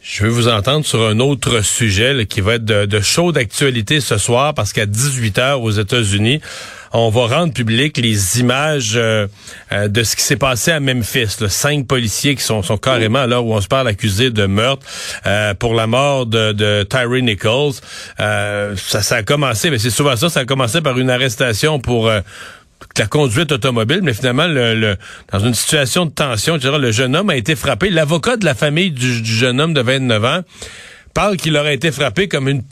Je 0.00 0.22
veux 0.22 0.30
vous 0.30 0.48
entendre 0.48 0.86
sur 0.86 1.06
un 1.06 1.20
autre 1.20 1.62
sujet 1.62 2.24
qui 2.26 2.40
va 2.40 2.54
être 2.54 2.64
de, 2.64 2.86
de 2.86 3.00
chaud 3.00 3.30
d'actualité 3.30 4.00
ce 4.00 4.16
soir 4.16 4.54
parce 4.54 4.72
qu'à 4.72 4.86
18 4.86 5.38
heures 5.38 5.62
aux 5.62 5.70
États-Unis, 5.70 6.40
on 6.92 7.10
va 7.10 7.26
rendre 7.26 7.52
public 7.52 7.98
les 7.98 8.40
images 8.40 8.94
euh, 8.96 9.26
euh, 9.72 9.88
de 9.88 10.02
ce 10.02 10.16
qui 10.16 10.22
s'est 10.22 10.36
passé 10.36 10.70
à 10.70 10.80
Memphis. 10.80 11.36
Cinq 11.48 11.86
policiers 11.86 12.34
qui 12.34 12.42
sont, 12.42 12.62
sont 12.62 12.78
carrément, 12.78 13.26
là 13.26 13.42
où 13.42 13.52
on 13.52 13.60
se 13.60 13.68
parle, 13.68 13.88
accusés 13.88 14.30
de 14.30 14.46
meurtre 14.46 14.86
euh, 15.26 15.52
pour 15.54 15.74
la 15.74 15.86
mort 15.86 16.26
de, 16.26 16.52
de 16.52 16.86
Tyree 16.88 17.22
Nichols. 17.22 17.74
ça, 18.18 19.02
ça 19.02 19.16
a 19.16 19.22
commencé, 19.22 19.70
mais 19.70 19.78
c'est 19.78 19.90
souvent 19.90 20.16
ça, 20.16 20.30
ça 20.30 20.40
a 20.40 20.44
commencé 20.44 20.80
par 20.80 20.98
une 20.98 21.10
arrestation 21.10 21.78
pour 21.80 22.10
la 22.98 23.06
conduite 23.06 23.52
automobile, 23.52 24.00
mais 24.02 24.12
finalement, 24.12 24.46
le, 24.46 24.96
dans 25.32 25.38
une 25.38 25.54
situation 25.54 26.06
de 26.06 26.10
tension, 26.10 26.56
le 26.56 26.92
jeune 26.92 27.14
homme 27.16 27.30
a 27.30 27.36
été 27.36 27.54
frappé. 27.54 27.90
L'avocat 27.90 28.36
de 28.36 28.44
la 28.44 28.54
famille 28.54 28.90
du, 28.90 29.24
jeune 29.24 29.60
homme 29.60 29.74
de 29.74 29.80
29 29.80 30.24
ans 30.24 30.40
parle 31.14 31.36
qu'il 31.36 31.56
aurait 31.56 31.74
été 31.74 31.90
frappé 31.90 32.28
comme 32.28 32.48
une 32.48 32.62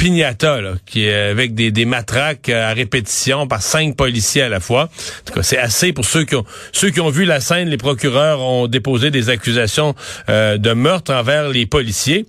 est 1.04 1.14
avec 1.14 1.54
des, 1.54 1.84
matraques 1.84 2.48
à 2.48 2.72
répétition 2.72 3.48
par 3.48 3.62
cinq 3.62 3.96
policiers 3.96 4.42
à 4.42 4.48
la 4.48 4.60
fois. 4.60 4.84
En 4.84 5.24
tout 5.24 5.34
cas, 5.34 5.42
c'est 5.42 5.58
assez 5.58 5.92
pour 5.92 6.04
ceux 6.04 6.24
qui 6.24 6.36
ont 6.36 6.44
ceux 6.72 6.90
vu 7.10 7.24
la 7.24 7.40
scène. 7.40 7.68
Les 7.68 7.76
procureurs 7.76 8.40
ont 8.40 8.68
déposé 8.68 9.10
des 9.10 9.30
accusations 9.30 9.94
euh, 10.28 10.58
de 10.58 10.72
meurtre 10.72 11.12
envers 11.12 11.48
les 11.48 11.66
policiers. 11.66 12.26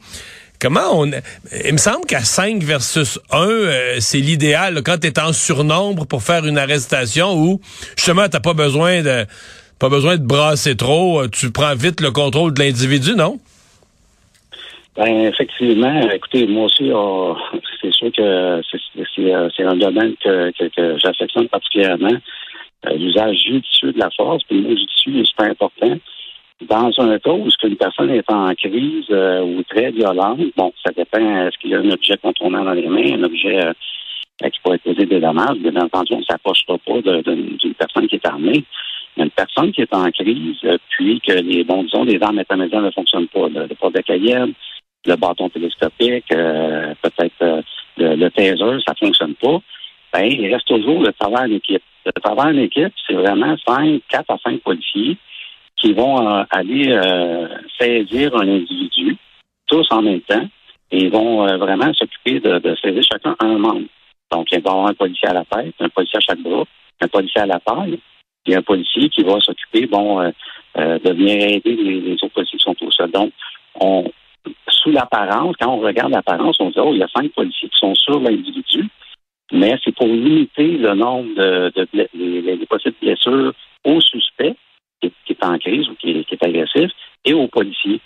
Comment 0.60 1.00
on. 1.00 1.06
Il 1.06 1.74
me 1.74 1.78
semble 1.78 2.06
qu'à 2.08 2.22
5 2.22 2.64
versus 2.64 3.20
1, 3.32 3.48
euh, 3.48 3.96
c'est 4.00 4.18
l'idéal 4.18 4.82
quand 4.84 4.98
tu 5.00 5.08
es 5.08 5.20
en 5.20 5.32
surnombre 5.32 6.08
pour 6.08 6.24
faire 6.24 6.46
une 6.46 6.58
arrestation 6.58 7.36
où 7.36 7.62
justement 7.96 8.28
t'as 8.28 8.40
pas 8.40 8.56
besoin 8.56 9.04
de 9.04 9.26
pas 9.80 9.90
besoin 9.90 10.18
de 10.18 10.26
brasser 10.26 10.76
trop, 10.76 11.22
euh, 11.22 11.28
tu 11.28 11.52
prends 11.52 11.76
vite 11.76 12.02
le 12.02 12.10
contrôle 12.10 12.56
de 12.56 12.60
l'individu, 12.60 13.14
non? 13.16 13.38
Ben 14.96 15.26
effectivement, 15.26 16.10
écoutez, 16.10 16.48
moi 16.48 16.66
aussi, 16.66 16.90
oh, 16.92 17.38
c'est 17.80 17.94
sûr 17.94 18.12
que 18.12 18.62
c'est 19.56 19.64
un 19.64 19.76
domaine 19.76 20.16
que, 20.24 20.52
j'affectionne 20.98 21.48
particulièrement. 21.50 22.18
Euh, 22.88 22.94
l'usage 22.96 23.38
judicieux 23.46 23.92
de 23.92 24.00
la 24.00 24.10
force, 24.10 24.44
puis 24.46 24.60
le 24.60 24.70
judicieux 24.70 25.20
est 25.20 25.26
super 25.26 25.52
important. 25.52 25.98
Dans 26.62 26.92
un 26.98 27.20
cas 27.20 27.32
où 27.32 27.48
une 27.64 27.76
personne 27.76 28.10
est 28.10 28.30
en 28.32 28.54
crise 28.56 29.06
euh, 29.12 29.42
ou 29.42 29.62
très 29.64 29.92
violente, 29.92 30.40
bon, 30.56 30.74
ça 30.84 30.92
dépend, 30.92 31.20
est-ce 31.20 31.58
qu'il 31.60 31.70
y 31.70 31.76
a 31.76 31.80
un 31.80 31.92
objet 31.92 32.18
contournant 32.18 32.64
dans 32.64 32.72
les 32.72 32.88
mains, 32.88 33.14
un 33.14 33.24
objet 33.24 33.64
euh, 33.64 33.74
qui 34.50 34.60
pourrait 34.64 34.80
poser 34.80 35.06
des 35.06 35.20
dommages. 35.20 35.60
Bien 35.60 35.76
entendu, 35.76 36.14
on 36.14 36.20
ne 36.20 36.24
s'approchera 36.24 36.80
pas 36.80 37.02
d'une 37.02 37.74
personne 37.78 38.08
qui 38.08 38.16
est 38.16 38.28
armée. 38.28 38.64
Mais 39.18 39.26
une 39.26 39.30
personne 39.30 39.72
qui 39.72 39.82
est 39.82 39.94
en 39.94 40.10
crise, 40.10 40.58
euh, 40.64 40.80
puis 40.90 41.22
que 41.22 41.34
les, 41.34 41.64
bon, 41.64 41.84
disons, 41.84 42.04
les 42.04 42.22
armes 42.24 42.40
intermédiaires 42.40 42.82
ne 42.82 42.92
fonctionnent 42.92 43.28
pas, 43.28 43.50
le, 43.50 43.68
le 43.68 43.76
porte 43.76 43.94
de 43.94 44.02
Cayenne, 44.02 44.54
le 45.06 45.16
bâton 45.16 45.50
télescopique, 45.50 46.26
peut-être 46.30 47.64
le, 47.98 48.16
le 48.16 48.30
taser, 48.32 48.58
ça 48.58 48.94
ne 49.00 49.08
fonctionne 49.08 49.36
pas, 49.36 49.62
ben, 50.12 50.26
il 50.26 50.52
reste 50.52 50.68
toujours 50.68 51.02
le 51.04 51.14
travail 51.14 51.52
en 51.52 51.56
équipe. 51.56 51.84
Le 52.06 52.12
travail 52.14 52.56
en 52.56 52.62
équipe, 52.62 52.94
c'est 53.06 53.14
vraiment 53.14 53.56
cinq, 53.66 54.02
quatre 54.10 54.32
à 54.32 54.38
cinq 54.44 54.60
policiers 54.62 55.18
qui 55.78 55.94
vont 55.94 56.28
euh, 56.28 56.44
aller 56.50 56.92
euh, 56.92 57.48
saisir 57.80 58.36
un 58.36 58.48
individu, 58.48 59.16
tous 59.68 59.88
en 59.92 60.02
même 60.02 60.22
temps, 60.22 60.48
et 60.92 61.04
ils 61.04 61.12
vont 61.12 61.48
euh, 61.48 61.58
vraiment 61.58 61.94
s'occuper 61.94 62.40
de, 62.40 62.76
saisir 62.82 63.04
chacun 63.04 63.36
un 63.40 63.58
membre. 63.58 63.88
Donc, 64.32 64.48
il 64.52 64.62
va 64.62 64.70
y 64.70 64.74
avoir 64.74 64.88
un 64.88 64.94
policier 64.94 65.30
à 65.30 65.34
la 65.34 65.46
tête, 65.46 65.76
un 65.80 65.90
policier 65.90 66.18
à 66.18 66.22
chaque 66.22 66.40
bras, 66.40 66.64
un 67.02 67.08
policier 67.08 67.42
à 67.42 67.46
la 67.46 67.60
taille, 67.60 68.00
et 68.46 68.56
un 68.56 68.62
policier 68.62 69.10
qui 69.10 69.24
va 69.24 69.40
s'occuper, 69.40 69.86
bon, 69.88 70.20
de 70.76 71.14
venir 71.14 71.50
aider 71.50 71.76
les, 71.76 72.14
autres 72.14 72.30
policiers 72.30 72.58
qui 72.58 72.64
sont 72.64 72.76
au 72.82 72.92
sol. 72.92 73.12
Donc, 73.12 73.32
on, 73.80 74.10
sous 74.70 74.92
l'apparence, 74.92 75.56
quand 75.60 75.74
on 75.74 75.80
regarde 75.80 76.12
l'apparence, 76.12 76.58
on 76.60 76.70
dit, 76.70 76.80
oh, 76.80 76.92
il 76.94 77.00
y 77.00 77.04
a 77.04 77.08
cinq 77.14 77.32
policiers 77.34 77.70
qui 77.70 77.78
sont 77.78 77.94
sur 77.96 78.20
l'individu, 78.20 78.88
mais 79.52 79.78
c'est 79.84 79.96
pour 79.96 80.08
limiter 80.08 80.78
le 80.78 80.94
nombre 80.94 81.36
de, 81.36 81.72
de, 81.76 82.10
les, 82.14 82.66
possibles 82.66 82.96
blessures 83.02 83.54
aux 83.86 84.02
suspects 84.02 84.56
en 85.42 85.58
crise 85.58 85.88
ou 85.90 85.96
qui 85.96 86.12
est, 86.12 86.44
agressif 86.44 86.92
et 87.26 87.34
aux 87.34 87.48
policiers. 87.48 88.00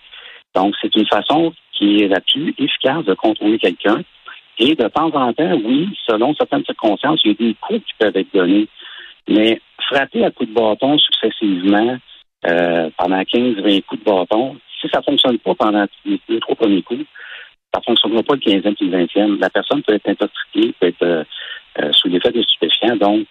Donc, 0.55 0.75
c'est 0.81 0.95
une 0.95 1.07
façon 1.07 1.53
qui 1.73 2.01
est 2.01 2.07
la 2.07 2.19
plus 2.19 2.53
efficace 2.57 3.05
de 3.05 3.13
contrôler 3.13 3.57
quelqu'un. 3.57 4.03
Et 4.57 4.75
de 4.75 4.87
temps 4.89 5.11
en 5.13 5.33
temps, 5.33 5.59
oui, 5.63 5.89
selon 6.07 6.35
certaines 6.35 6.65
circonstances, 6.65 7.21
il 7.23 7.31
y 7.31 7.33
a 7.33 7.47
des 7.47 7.55
coups 7.55 7.79
qui 7.79 7.93
peuvent 7.97 8.15
être 8.15 8.33
donnés. 8.33 8.67
Mais 9.27 9.61
frapper 9.81 10.25
à 10.25 10.31
coups 10.31 10.49
de 10.49 10.53
bâton 10.55 10.97
successivement 10.97 11.97
euh, 12.47 12.89
pendant 12.97 13.21
15-20 13.21 13.83
coups 13.83 14.03
de 14.03 14.05
bâton, 14.05 14.57
si 14.79 14.87
ça 14.89 14.99
ne 14.99 15.03
fonctionne 15.03 15.39
pas 15.39 15.55
pendant 15.55 15.85
les 16.05 16.19
deux, 16.27 16.39
trois 16.39 16.55
premiers 16.55 16.81
coups, 16.81 17.05
ça 17.73 17.79
ne 17.79 17.83
fonctionnera 17.83 18.23
pas 18.23 18.33
le 18.35 18.39
15e 18.39 18.75
et 18.79 18.85
le 18.85 19.05
20e. 19.05 19.39
La 19.39 19.49
personne 19.49 19.81
peut 19.83 19.93
être 19.93 20.09
intoxiquée, 20.09 20.73
peut 20.79 20.87
être 20.87 21.03
euh, 21.03 21.23
euh, 21.79 21.91
sous 21.93 22.09
l'effet 22.09 22.31
de 22.31 22.41
stupéfiants. 22.41 22.97
Donc, 22.97 23.25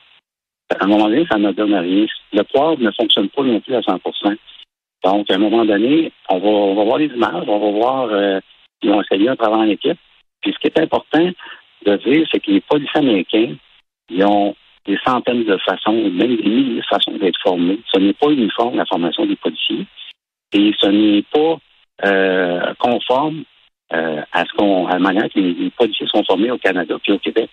à 0.81 0.85
un 0.85 0.89
moment 0.89 1.09
donné, 1.09 1.27
ça 1.31 1.39
ne 1.39 1.53
donne 1.53 1.75
rien. 1.75 2.07
Le 2.33 2.43
poivre 2.43 2.81
ne 2.81 2.91
fonctionne 2.93 3.29
pas 3.29 3.43
non 3.43 3.61
plus 3.61 3.75
à 3.75 3.81
100% 3.81 4.37
Donc, 5.05 5.31
à 5.31 5.35
un 5.35 5.39
moment 5.39 5.65
donné, 5.65 6.11
on 6.29 6.39
va, 6.39 6.49
on 6.49 6.75
va 6.75 6.85
voir 6.85 6.99
les 6.99 7.07
images, 7.07 7.45
on 7.47 7.59
va 7.59 7.71
voir 7.71 8.09
euh, 8.11 8.41
ils 8.83 8.91
ont 8.91 9.03
essayé 9.03 9.29
un 9.29 9.37
travail 9.37 9.61
en 9.61 9.71
équipe. 9.71 9.99
Puis 10.41 10.53
ce 10.53 10.59
qui 10.59 10.67
est 10.69 10.83
important 10.83 11.31
de 11.85 11.97
dire, 11.97 12.27
c'est 12.33 12.41
que 12.41 12.51
les 12.51 12.61
policiers 12.61 13.01
américains, 13.01 13.55
ils 14.09 14.25
ont 14.25 14.55
des 14.87 14.99
centaines 15.07 15.45
de 15.45 15.59
façons, 15.59 15.93
même 15.93 16.37
des 16.37 16.49
milliers 16.49 16.81
de 16.81 16.87
façons 16.89 17.13
d'être 17.13 17.39
formés. 17.43 17.79
Ce 17.93 17.99
n'est 17.99 18.15
pas 18.15 18.31
uniforme 18.31 18.77
la 18.77 18.87
formation 18.87 19.27
des 19.27 19.37
policiers 19.37 19.87
et 20.53 20.73
ce 20.79 20.87
n'est 20.87 21.23
pas 21.31 21.59
euh, 22.07 22.75
conforme 22.79 23.45
euh, 23.93 24.23
à 24.33 24.45
ce 24.47 24.53
qu'on 24.57 24.87
à 24.87 24.95
la 24.95 24.99
manière 24.99 25.29
que 25.29 25.39
les, 25.39 25.71
policiers 25.71 26.07
sont 26.07 26.25
formés 26.25 26.51
au 26.51 26.59
Canada 26.59 26.97
puis 27.03 27.13
au 27.13 27.19
Québec. 27.19 27.51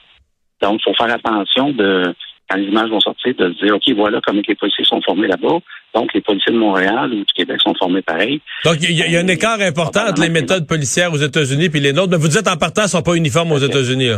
Donc, 0.61 0.79
il 0.79 0.83
faut 0.83 0.93
faire 0.93 1.13
attention 1.13 1.71
de 1.71 2.15
quand 2.49 2.57
les 2.57 2.67
images 2.67 2.89
vont 2.89 2.99
sortir, 2.99 3.33
de 3.35 3.53
se 3.53 3.65
dire 3.65 3.75
OK, 3.75 3.95
voilà 3.95 4.19
comment 4.25 4.41
les 4.47 4.55
policiers 4.55 4.85
sont 4.85 5.01
formés 5.01 5.27
là-bas. 5.27 5.59
Donc, 5.93 6.13
les 6.13 6.21
policiers 6.21 6.53
de 6.53 6.57
Montréal 6.57 7.11
ou 7.13 7.17
du 7.17 7.33
Québec 7.33 7.59
sont 7.61 7.73
formés 7.75 8.01
pareil. 8.01 8.41
Donc, 8.65 8.77
il 8.81 8.91
y, 8.91 9.15
a 9.15 9.19
un 9.19 9.27
écart 9.27 9.59
important 9.61 10.07
entre 10.09 10.21
les 10.21 10.29
méthodes 10.29 10.67
policières 10.67 11.11
aux 11.11 11.17
États-Unis 11.17 11.69
et 11.73 11.79
les 11.79 11.93
nôtres. 11.93 12.11
Mais 12.11 12.17
vous 12.17 12.27
dites 12.27 12.47
en 12.47 12.57
partant, 12.57 12.81
elles 12.81 12.85
ne 12.85 12.89
sont 12.89 13.01
pas 13.01 13.15
uniformes 13.15 13.51
aux 13.51 13.57
États-Unis. 13.57 14.11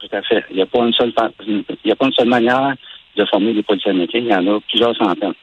Tout 0.00 0.16
à 0.16 0.22
fait. 0.22 0.44
Il 0.50 0.56
n'y 0.56 0.62
a 0.62 0.66
pas 0.66 0.80
une 0.80 0.92
seule 0.92 1.12
il 1.46 1.64
y 1.84 1.92
a 1.92 1.96
pas 1.96 2.06
une 2.06 2.12
seule 2.12 2.28
manière 2.28 2.74
de 3.16 3.24
former 3.26 3.54
des 3.54 3.62
policiers 3.62 3.90
américains. 3.90 4.18
Il 4.18 4.26
y 4.26 4.34
en 4.34 4.56
a 4.56 4.60
plusieurs 4.68 4.96
centaines. 4.96 5.34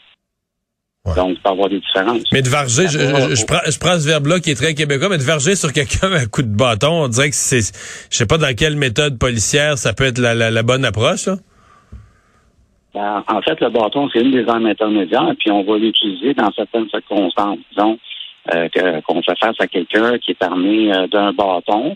Donc, 1.16 1.30
il 1.30 1.36
peut 1.36 1.50
y 1.50 1.52
avoir 1.52 1.70
des 1.70 1.80
différences. 1.80 2.24
Mais 2.34 2.42
de 2.42 2.50
varger, 2.50 2.88
je, 2.88 3.00
je, 3.00 3.46
prends, 3.46 3.60
je 3.66 3.80
prends 3.80 4.00
ce 4.00 4.06
verbe-là 4.06 4.40
qui 4.40 4.52
est 4.52 4.56
très 4.56 4.74
québécois, 4.74 5.10
mais 5.10 5.18
de 5.18 5.24
varger 5.24 5.56
sur 5.56 5.72
quelqu'un 5.72 6.12
un 6.12 6.26
coup 6.26 6.42
de 6.42 6.56
bâton, 6.56 7.04
on 7.04 7.08
dirait 7.08 7.30
que 7.30 7.36
c'est, 7.36 7.62
je 7.62 8.18
sais 8.18 8.26
pas 8.26 8.38
dans 8.38 8.54
quelle 8.54 8.76
méthode 8.76 9.18
policière 9.18 9.78
ça 9.78 9.94
peut 9.94 10.06
être 10.06 10.20
la, 10.20 10.36
la, 10.36 10.64
bonne 10.64 10.84
approche, 10.84 11.28
ben, 11.28 11.38
en 12.96 13.42
fait, 13.42 13.60
le 13.62 13.70
bâton, 13.70 14.10
c'est 14.12 14.22
une 14.22 14.32
des 14.32 14.48
armes 14.48 14.66
intermédiaires, 14.66 15.34
puis 15.38 15.52
on 15.52 15.64
va 15.64 15.78
l'utiliser 15.78 16.34
dans 16.34 16.52
certaines 16.52 16.90
circonstances. 16.90 17.60
Disons 17.72 18.00
euh, 18.54 18.70
qu'on 19.02 19.22
fait 19.22 19.38
face 19.40 19.60
à 19.60 19.68
quelqu'un 19.68 20.18
qui 20.18 20.32
est 20.32 20.44
armé 20.44 20.94
euh, 20.94 21.08
d'un 21.08 21.34
bâton, 21.34 21.96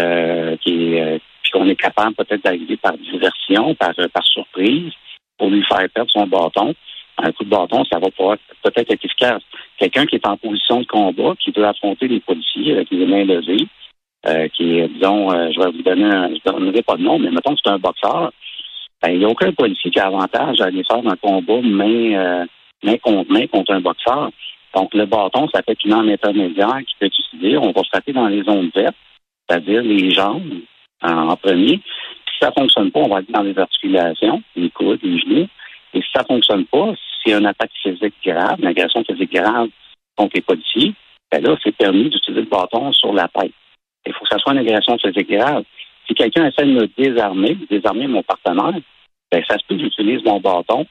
euh, 0.00 0.56
qui 0.56 0.94
est, 0.94 1.20
puis 1.42 1.52
qu'on 1.52 1.68
est 1.68 1.76
capable 1.76 2.14
peut-être 2.14 2.44
d'arriver 2.44 2.76
par 2.76 2.96
diversion, 2.96 3.74
par, 3.74 3.92
par 4.12 4.24
surprise, 4.24 4.92
pour 5.38 5.50
lui 5.50 5.62
faire 5.64 5.88
perdre 5.94 6.10
son 6.10 6.26
bâton 6.26 6.74
un 7.18 7.32
coup 7.32 7.44
de 7.44 7.50
bâton, 7.50 7.84
ça 7.84 7.98
va 7.98 8.08
peut-être 8.10 8.90
être 8.90 9.04
efficace. 9.04 9.42
Quelqu'un 9.78 10.06
qui 10.06 10.16
est 10.16 10.26
en 10.26 10.36
position 10.36 10.80
de 10.80 10.86
combat, 10.86 11.34
qui 11.38 11.52
doit 11.52 11.68
affronter 11.68 12.08
les 12.08 12.20
policiers 12.20 12.72
avec 12.72 12.90
les 12.90 13.06
mains 13.06 13.24
levées, 13.24 13.66
euh, 14.26 14.48
qui 14.48 14.78
est, 14.78 14.88
disons, 14.88 15.32
euh, 15.32 15.50
je 15.52 15.60
vais 15.60 15.70
vous 15.70 15.82
donner, 15.82 16.04
un, 16.04 16.28
je 16.28 16.34
ne 16.34 16.52
donnerai 16.52 16.82
pas 16.82 16.96
de 16.96 17.02
nom, 17.02 17.18
mais 17.18 17.30
mettons 17.30 17.56
c'est 17.56 17.70
un 17.70 17.78
boxeur, 17.78 18.32
ben, 19.02 19.10
il 19.10 19.18
n'y 19.18 19.24
a 19.24 19.28
aucun 19.28 19.52
policier 19.52 19.90
qui 19.90 19.98
a 19.98 20.06
avantage 20.06 20.60
à 20.60 20.66
aller 20.66 20.84
faire 20.84 21.04
un 21.04 21.16
combat 21.16 21.60
main, 21.60 22.14
euh, 22.14 22.46
main 22.84 22.96
contre 22.98 23.32
main 23.32 23.46
contre 23.48 23.72
un 23.72 23.80
boxeur. 23.80 24.30
Donc, 24.74 24.94
le 24.94 25.06
bâton, 25.06 25.48
ça 25.52 25.62
peut 25.62 25.72
être 25.72 25.84
une 25.84 25.92
arme 25.92 26.08
intermédiaire 26.08 26.78
qui 26.86 26.94
peut 26.98 27.06
utiliser. 27.06 27.58
On 27.58 27.72
va 27.72 27.82
frapper 27.84 28.12
dans 28.12 28.28
les 28.28 28.42
zones 28.42 28.70
vertes, 28.74 28.96
c'est-à-dire 29.48 29.82
les 29.82 30.12
jambes 30.12 30.60
en, 31.02 31.36
premier. 31.36 31.80
si 32.26 32.38
ça 32.40 32.52
fonctionne 32.52 32.90
pas, 32.90 33.00
on 33.00 33.08
va 33.08 33.16
aller 33.16 33.26
dans 33.28 33.42
les 33.42 33.58
articulations, 33.58 34.42
les 34.54 34.70
coudes, 34.70 35.00
les 35.02 35.18
genoux. 35.18 35.48
Et 35.94 36.00
si 36.00 36.08
ça 36.14 36.22
ne 36.22 36.26
fonctionne 36.26 36.64
pas, 36.66 36.94
s'il 37.20 37.32
y 37.32 37.34
a 37.34 37.38
une 37.38 37.46
attaque 37.46 37.72
physique 37.82 38.14
grave, 38.24 38.60
une 38.60 38.68
agression 38.68 39.04
physique 39.04 39.32
grave 39.32 39.68
contre 40.16 40.36
les 40.36 40.42
policiers, 40.42 40.94
ben 41.30 41.42
là, 41.42 41.56
c'est 41.62 41.76
permis 41.76 42.08
d'utiliser 42.08 42.42
le 42.42 42.48
bâton 42.48 42.92
sur 42.92 43.12
la 43.12 43.28
tête. 43.28 43.52
Il 44.06 44.12
faut 44.12 44.24
que 44.24 44.30
ça 44.30 44.38
soit 44.38 44.52
une 44.52 44.58
agression 44.58 44.96
physique 44.98 45.30
grave. 45.30 45.64
Si 46.06 46.14
quelqu'un 46.14 46.46
essaie 46.46 46.66
de 46.66 46.72
me 46.72 46.88
désarmer, 46.98 47.54
de 47.54 47.66
désarmer 47.66 48.06
mon 48.06 48.22
partenaire, 48.22 48.74
ben 49.30 49.42
ça 49.48 49.58
se 49.58 49.64
peut 49.66 49.76
que 49.76 49.82
j'utilise 49.82 50.24
mon 50.24 50.40
bâton 50.40 50.86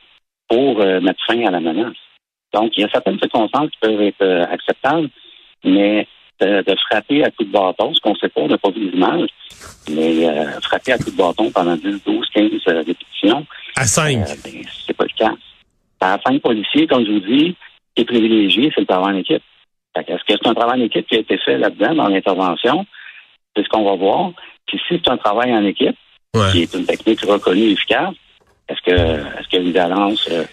pour 0.47 0.81
euh, 0.81 0.99
mettre 1.01 1.23
fin 1.25 1.45
à 1.45 1.51
la 1.51 1.59
menace. 1.59 1.95
Donc, 2.53 2.75
il 2.75 2.81
y 2.81 2.83
a 2.83 2.89
certaines 2.89 3.19
circonstances 3.19 3.69
qui 3.71 3.77
peuvent 3.81 4.01
être 4.01 4.21
euh, 4.21 4.45
acceptables, 4.51 5.09
mais 5.63 6.07
de, 6.41 6.75
frapper 6.89 7.23
à 7.23 7.29
coups 7.29 7.49
de 7.49 7.53
bâton, 7.53 7.93
ce 7.93 8.01
qu'on 8.01 8.13
ne 8.13 8.17
sait 8.17 8.29
pas, 8.29 8.41
on 8.41 8.47
n'a 8.47 8.57
pas 8.57 8.71
vu 8.71 8.89
les 8.89 8.97
images, 8.97 9.29
mais 9.89 10.27
euh, 10.27 10.59
frapper 10.61 10.93
à 10.93 10.97
coups 10.97 11.13
de 11.13 11.17
bâton 11.17 11.51
pendant 11.51 11.75
10, 11.75 12.03
12, 12.03 12.29
15 12.33 12.49
répétitions, 12.65 13.45
à 13.77 13.85
cinq. 13.85 14.17
Euh, 14.17 14.35
ben, 14.43 14.63
c'est 14.85 14.95
pas 14.95 15.05
le 15.05 15.17
cas. 15.17 15.33
À 15.99 16.17
cinq 16.25 16.41
policiers, 16.41 16.87
comme 16.87 17.05
je 17.05 17.11
vous 17.11 17.19
dis, 17.19 17.55
qui 17.95 18.01
est 18.01 18.05
privilégié, 18.05 18.71
c'est 18.73 18.81
le 18.81 18.87
travail 18.87 19.15
en 19.15 19.17
équipe. 19.17 19.43
Est-ce 19.95 20.23
que 20.23 20.39
c'est 20.41 20.47
un 20.47 20.53
travail 20.53 20.81
en 20.81 20.85
équipe 20.85 21.07
qui 21.07 21.15
a 21.15 21.19
été 21.19 21.37
fait 21.37 21.57
là-dedans, 21.57 21.95
dans 21.95 22.07
l'intervention? 22.07 22.85
C'est 23.55 23.63
ce 23.63 23.69
qu'on 23.69 23.83
va 23.83 23.95
voir. 23.95 24.31
Puis 24.67 24.79
si 24.87 24.99
c'est 25.03 25.11
un 25.11 25.17
travail 25.17 25.53
en 25.53 25.65
équipe, 25.65 25.95
qui 26.51 26.61
est 26.61 26.73
une 26.73 26.85
technique 26.85 27.21
reconnue 27.21 27.63
et 27.63 27.71
efficace, 27.71 28.13
est-ce 28.69 28.81
que 28.85 28.91
est-ce 28.91 29.47
qu'il 29.49 29.59
y 29.59 29.61
a 29.61 29.65
une 29.65 29.73
violence 29.73 30.27
euh, 30.31 30.43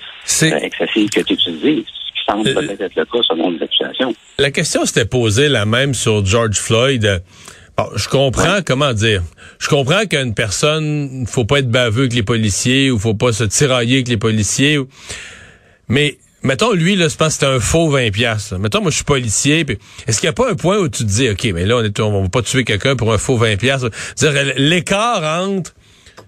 euh, 0.43 0.59
excessive 0.59 1.09
qui 1.09 1.19
est 1.21 1.31
utilisée? 1.31 1.85
Ce 1.87 2.13
qui 2.13 2.25
semble 2.27 2.53
peut-être 2.53 2.81
être 2.81 2.97
le 2.97 3.05
cas 3.05 3.19
selon 3.23 3.51
les 3.51 3.63
accusations? 3.63 4.15
La 4.39 4.51
question 4.51 4.85
s'était 4.85 5.05
posée 5.05 5.49
la 5.49 5.67
même 5.67 5.95
sur 5.95 6.25
George 6.25 6.57
Floyd 6.57 7.23
je 7.95 8.09
comprends 8.09 8.61
comment 8.65 8.93
dire. 8.93 9.23
Je 9.59 9.69
comprends 9.69 10.05
qu'une 10.07 10.35
personne, 10.35 11.25
faut 11.27 11.45
pas 11.45 11.61
être 11.61 11.71
baveux 11.71 12.03
avec 12.03 12.15
les 12.15 12.23
policiers 12.23 12.91
ou 12.91 12.99
faut 12.99 13.15
pas 13.15 13.33
se 13.33 13.45
tirailler 13.45 13.97
avec 13.97 14.09
les 14.09 14.17
policiers. 14.17 14.79
Mais 15.89 16.19
mettons 16.43 16.73
lui 16.73 16.97
là, 16.97 17.09
je 17.09 17.17
pense 17.17 17.29
que 17.29 17.33
c'était 17.35 17.47
un 17.47 17.61
faux 17.61 17.91
20 17.91 18.11
pièces. 18.11 18.53
Mettons 18.53 18.81
moi 18.81 18.91
je 18.91 18.97
suis 18.97 19.05
policier, 19.05 19.67
est-ce 20.07 20.21
qu'il 20.21 20.29
n'y 20.29 20.31
a 20.31 20.35
pas 20.35 20.51
un 20.51 20.55
point 20.55 20.79
où 20.79 20.89
tu 20.89 21.05
te 21.05 21.09
dis 21.09 21.29
OK, 21.29 21.45
mais 21.55 21.67
là 21.67 21.77
on 21.77 21.85
est 21.85 22.01
on 22.01 22.23
va 22.23 22.29
pas 22.29 22.43
tuer 22.43 22.65
quelqu'un 22.65 22.97
pour 22.97 23.13
un 23.13 23.19
faux 23.19 23.37
20 23.37 23.57
pièces. 23.57 23.85
Dire 24.17 24.33
l'écart 24.57 25.23
entre 25.43 25.73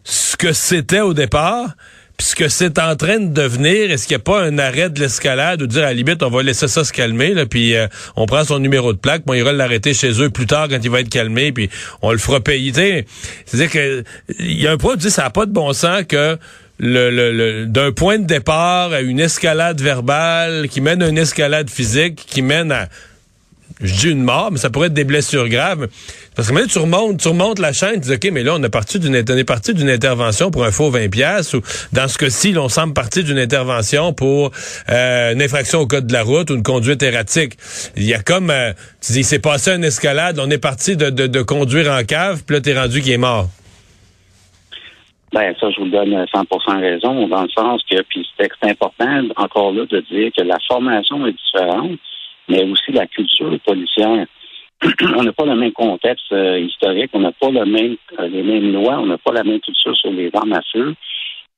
ce 0.05 0.37
que 0.37 0.53
c'était 0.53 1.01
au 1.01 1.15
départ 1.15 1.75
ce 2.21 2.35
que 2.37 2.49
c'est 2.49 2.79
en 2.79 2.97
train 2.97 3.19
de 3.19 3.33
devenir, 3.33 3.91
est-ce 3.91 4.07
qu'il 4.07 4.17
n'y 4.17 4.21
a 4.21 4.25
pas 4.25 4.43
un 4.43 4.59
arrêt 4.59 4.91
de 4.91 5.01
l'escalade 5.01 5.63
ou 5.63 5.67
dire 5.67 5.83
à 5.83 5.87
la 5.87 5.95
limite, 5.95 6.23
on 6.23 6.31
va 6.31 6.43
laisser 6.43 6.69
ça 6.69 6.85
se 6.85 6.93
calmer, 6.93 7.35
là, 7.35 7.47
puis 7.47 7.75
euh, 7.75 7.87
on 8.17 8.27
prend 8.27 8.45
son 8.45 8.59
numéro 8.59 8.93
de 8.93 8.99
plaque, 8.99 9.23
on 9.27 9.35
ira 9.35 9.53
l'arrêter 9.53 9.95
chez 9.95 10.23
eux 10.23 10.31
plus 10.31 10.47
tard 10.47 10.69
quand 10.69 10.79
il 10.83 10.91
va 10.91 11.01
être 11.01 11.09
calmé, 11.09 11.53
puis 11.53 11.71
on 12.03 12.13
le 12.13 12.19
fera 12.19 12.41
payer. 12.41 13.07
C'est-à-dire 13.47 13.71
que 13.71 14.05
il 14.39 14.61
y 14.61 14.67
a 14.67 14.73
un 14.73 14.77
point 14.77 14.95
où 14.95 14.97
tu 14.97 15.11
ça 15.11 15.23
n'a 15.23 15.31
pas 15.31 15.47
de 15.47 15.53
bon 15.53 15.73
sens 15.73 16.05
que 16.09 16.37
le, 16.81 17.11
le, 17.11 17.67
d'un 17.67 17.93
point 17.93 18.19
de 18.19 18.25
départ 18.25 18.93
à 18.93 19.01
une 19.03 19.21
escalade 19.21 19.81
verbale 19.81 20.69
qui 20.69 20.81
mène 20.81 21.03
à 21.03 21.09
une 21.09 21.19
escalade 21.19 21.69
physique 21.69 22.25
qui 22.27 22.43
mène 22.43 22.73
à 22.73 22.89
je 23.83 23.95
dis 23.95 24.11
une 24.11 24.23
mort, 24.23 24.51
mais 24.53 24.59
ça 24.59 24.69
pourrait 24.69 24.89
être 24.89 24.95
des 24.95 25.05
blessures 25.05 25.49
graves. 25.49 25.89
Parce 26.35 26.49
que 26.49 26.53
maintenant, 26.53 26.69
tu 26.69 26.79
remontes, 26.79 27.21
tu 27.21 27.29
remontes 27.29 27.59
la 27.59 27.73
chaîne, 27.73 27.95
tu 27.95 28.09
dis, 28.09 28.13
OK, 28.13 28.29
mais 28.33 28.43
là, 28.43 28.55
on, 28.55 28.63
est 28.63 28.69
parti 28.69 28.99
d'une, 28.99 29.15
est 29.15 29.45
parti 29.45 29.73
d'une 29.73 29.89
intervention 29.89 30.51
pour 30.51 30.65
un 30.65 30.71
faux 30.71 30.91
20 30.91 31.09
pièces 31.09 31.55
ou 31.55 31.63
dans 31.93 32.07
ce 32.07 32.19
cas-ci, 32.19 32.55
on 32.59 32.69
semble 32.69 32.93
parti 32.93 33.25
d'une 33.25 33.39
intervention 33.39 34.13
pour 34.13 34.51
euh, 34.91 35.33
une 35.33 35.41
infraction 35.41 35.81
au 35.81 35.87
code 35.87 36.07
de 36.07 36.13
la 36.13 36.23
route 36.23 36.51
ou 36.51 36.55
une 36.55 36.63
conduite 36.63 37.03
erratique. 37.03 37.57
Il 37.97 38.05
y 38.05 38.15
a 38.15 38.23
comme, 38.23 38.51
euh, 38.51 38.73
tu 39.01 39.13
dis, 39.13 39.21
il 39.21 39.25
s'est 39.25 39.39
passé 39.39 39.71
une 39.71 39.85
escalade, 39.85 40.39
on 40.39 40.51
est 40.51 40.59
parti 40.59 40.97
de, 40.97 41.09
de, 41.09 41.43
conduire 41.43 41.91
en 41.91 42.05
cave, 42.05 42.43
puis 42.47 42.57
là, 42.57 42.61
t'es 42.61 42.79
rendu 42.79 43.01
qui 43.01 43.13
est 43.13 43.19
mort. 43.19 43.49
Ben, 45.33 45.55
ça, 45.61 45.71
je 45.71 45.81
vous 45.81 45.89
donne 45.89 46.13
100% 46.25 46.81
raison, 46.81 47.29
dans 47.29 47.43
le 47.43 47.49
sens 47.51 47.83
que, 47.89 48.03
puis 48.03 48.29
c'est 48.39 48.51
important, 48.63 49.29
encore 49.37 49.73
là, 49.73 49.87
de 49.87 50.01
dire 50.01 50.31
que 50.37 50.43
la 50.43 50.59
formation 50.67 51.25
est 51.27 51.33
différente 51.33 51.99
mais 52.51 52.65
aussi 52.65 52.93
la 52.93 53.07
culture 53.07 53.59
policière. 53.65 54.27
on 55.17 55.23
n'a 55.23 55.33
pas 55.33 55.45
le 55.45 55.57
même 55.57 55.73
contexte 55.73 56.33
euh, 56.33 56.59
historique, 56.59 57.11
on 57.13 57.21
n'a 57.21 57.33
pas 57.33 57.51
le 57.51 57.65
même, 57.65 57.97
euh, 58.19 58.29
les 58.29 58.43
mêmes 58.43 58.73
lois, 58.73 58.99
on 58.99 59.07
n'a 59.07 59.19
pas 59.19 59.33
la 59.33 59.45
même 59.45 59.61
culture 59.61 59.97
sur 59.97 60.11
les 60.11 60.31
armes 60.35 60.53
à 60.53 60.63
feu. 60.73 60.95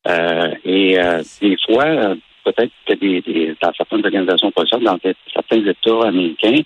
Euh, 0.08 0.54
et 0.64 0.98
des 1.40 1.56
fois, 1.64 2.16
peut-être 2.44 2.72
que 2.86 2.94
des, 2.94 3.54
dans 3.62 3.72
certaines 3.74 4.04
organisations 4.04 4.50
policières, 4.50 4.80
dans 4.80 4.98
certains 5.32 5.64
États 5.64 6.08
américains, 6.08 6.62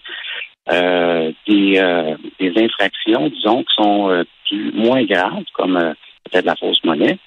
des, 1.47 2.17
des 2.41 2.65
infractions, 2.65 3.29
disons, 3.29 3.63
qui 3.63 3.75
sont 3.75 4.25
plus, 4.49 4.73
moins 4.73 5.05
graves, 5.05 5.45
comme 5.53 5.95
peut-être 6.31 6.45
la 6.45 6.57
fausse 6.57 6.83
monnaie, 6.85 7.19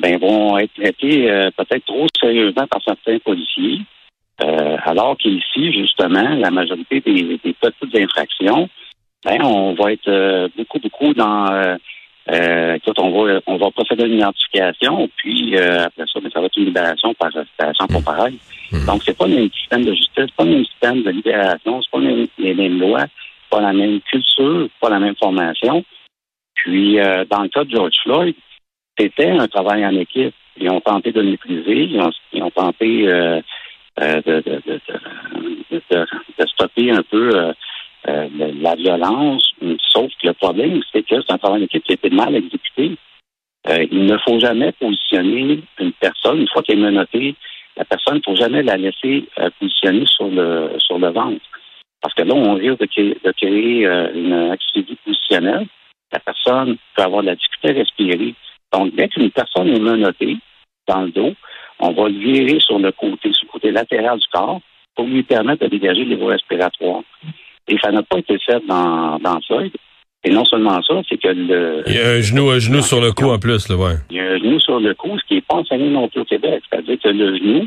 ben, 0.00 0.18
vont 0.18 0.58
être 0.58 0.72
traitées 0.74 1.26
peut-être 1.56 1.84
trop 1.84 2.06
sérieusement 2.20 2.66
par 2.66 2.82
certains 2.82 3.18
policiers. 3.18 3.80
Euh, 4.42 4.76
alors 4.84 5.16
qu'ici, 5.16 5.72
justement, 5.72 6.28
la 6.36 6.50
majorité 6.50 7.00
des, 7.00 7.38
petites 7.60 7.96
infractions, 7.96 8.68
ben, 9.24 9.40
on 9.42 9.74
va 9.74 9.92
être 9.92 10.08
euh, 10.08 10.48
beaucoup, 10.56 10.78
beaucoup 10.78 11.14
dans, 11.14 11.52
euh, 11.52 11.76
Euh, 12.30 12.74
écoute, 12.74 12.98
on 13.00 13.10
va, 13.10 13.40
on 13.48 13.56
va 13.56 13.70
procéder 13.72 14.04
à 14.04 14.06
une 14.06 14.18
identification, 14.18 15.10
puis 15.16 15.56
euh, 15.56 15.86
après 15.86 16.04
ça, 16.06 16.20
ben, 16.20 16.30
ça 16.30 16.38
va 16.38 16.46
être 16.46 16.56
une 16.56 16.66
libération 16.66 17.12
par 17.14 17.30
arrestation 17.34 17.86
pour 17.88 18.04
pareil. 18.04 18.38
Donc, 18.86 19.02
c'est 19.04 19.16
pas 19.16 19.26
le 19.26 19.34
même 19.34 19.50
système 19.52 19.84
de 19.84 19.92
justice, 19.92 20.30
pas 20.36 20.44
le 20.44 20.50
même 20.50 20.64
système 20.64 21.02
de 21.02 21.10
libération, 21.10 21.82
c'est 21.82 21.90
pas 21.90 21.98
les 21.98 22.14
mêmes, 22.14 22.26
les 22.38 22.54
mêmes 22.54 22.78
lois, 22.78 23.06
pas 23.50 23.60
la 23.60 23.72
même 23.72 24.00
culture, 24.02 24.68
pas 24.80 24.90
la 24.90 25.00
même 25.00 25.16
formation. 25.16 25.84
Puis, 26.54 27.00
euh, 27.00 27.24
dans 27.30 27.42
le 27.42 27.48
cas 27.48 27.64
de 27.64 27.70
George 27.70 27.94
Floyd, 28.02 28.34
c'était 28.98 29.30
un 29.30 29.48
travail 29.48 29.84
en 29.86 29.96
équipe. 29.96 30.34
Ils 30.56 30.70
ont 30.70 30.80
tenté 30.80 31.12
de 31.12 31.20
le 31.20 31.30
maîtriser, 31.30 31.84
ils 31.84 32.00
ont, 32.00 32.10
ils 32.32 32.42
ont 32.42 32.50
tenté 32.50 33.08
euh, 33.08 33.40
euh, 34.00 34.22
de, 34.22 34.40
de, 34.40 34.62
de, 34.66 36.06
de, 36.38 36.46
stopper 36.46 36.90
un 36.90 37.02
peu 37.02 37.36
euh, 37.36 37.52
euh, 38.08 38.28
la 38.60 38.74
violence, 38.74 39.52
sauf 39.80 40.10
que 40.20 40.28
le 40.28 40.32
problème, 40.32 40.80
c'est 40.90 41.02
que 41.02 41.20
c'est 41.20 41.30
un 41.30 41.36
travail 41.36 41.60
d'équipe 41.60 41.84
qui 41.84 41.92
a 41.92 41.94
été 41.94 42.08
mal 42.08 42.34
exécuté. 42.34 42.96
Euh, 43.68 43.86
il 43.90 44.06
ne 44.06 44.16
faut 44.18 44.40
jamais 44.40 44.72
positionner 44.72 45.60
une 45.78 45.92
personne, 45.92 46.40
une 46.40 46.48
fois 46.48 46.62
qu'elle 46.62 46.78
est 46.78 46.82
menottée, 46.82 47.34
la 47.76 47.84
personne, 47.84 48.16
il 48.16 48.30
ne 48.30 48.34
faut 48.34 48.40
jamais 48.40 48.62
la 48.62 48.78
laisser 48.78 49.24
positionner 49.60 50.06
sur 50.06 50.28
le 50.28 50.70
sur 50.78 50.98
le 50.98 51.08
ventre. 51.08 51.40
Parce 52.00 52.14
que 52.14 52.22
là, 52.22 52.34
on 52.34 52.54
risque 52.54 52.80
de 52.80 52.86
créer, 52.86 53.18
de 53.22 53.32
créer 53.32 53.86
une 54.14 54.50
activité 54.50 54.96
positionnelle. 55.04 55.66
La 56.12 56.20
personne 56.20 56.76
peut 56.94 57.02
avoir 57.02 57.22
de 57.22 57.28
la 57.28 57.34
difficulté 57.34 57.70
à 57.70 57.78
respirer. 57.80 58.34
Donc, 58.72 58.94
dès 58.94 59.08
qu'une 59.08 59.30
personne 59.30 59.68
est 59.68 59.80
menottée 59.80 60.36
dans 60.88 61.02
le 61.02 61.10
dos, 61.10 61.34
on 61.78 61.92
va 61.92 62.08
le 62.08 62.18
virer 62.18 62.60
sur 62.60 62.78
le 62.78 62.92
côté, 62.92 63.32
sur 63.32 63.46
le 63.46 63.52
côté 63.52 63.70
latéral 63.70 64.18
du 64.18 64.26
corps 64.32 64.60
pour 64.94 65.06
lui 65.06 65.22
permettre 65.22 65.64
de 65.64 65.68
dégager 65.68 66.04
les 66.04 66.16
voies 66.16 66.32
respiratoires. 66.32 67.02
Et 67.68 67.78
ça 67.78 67.90
n'a 67.90 68.02
pas 68.02 68.18
été 68.18 68.38
fait 68.38 68.60
dans, 68.66 69.18
dans 69.18 69.40
ça. 69.40 69.56
Et 70.24 70.30
non 70.30 70.44
seulement 70.44 70.80
ça, 70.82 70.94
c'est 71.08 71.18
que 71.18 71.28
le. 71.28 71.82
Il 71.86 71.94
y 71.94 72.00
a 72.00 72.10
un 72.10 72.20
genou, 72.20 72.50
un 72.50 72.58
genou 72.58 72.80
sur 72.80 73.00
le 73.00 73.12
cou 73.12 73.30
en 73.30 73.38
plus, 73.38 73.68
là, 73.68 73.76
ouais. 73.76 73.94
Il 74.10 74.16
y 74.16 74.20
a 74.20 74.24
un 74.24 74.38
genou 74.38 74.60
sur 74.60 74.78
le 74.78 74.94
cou, 74.94 75.18
ce 75.18 75.24
qui 75.26 75.34
n'est 75.34 75.40
pas 75.40 75.56
enseigné 75.56 75.88
non 75.88 76.08
plus 76.08 76.20
au 76.20 76.24
Québec. 76.24 76.62
C'est-à-dire 76.70 76.98
que 77.02 77.08
le 77.08 77.36
genou, 77.36 77.66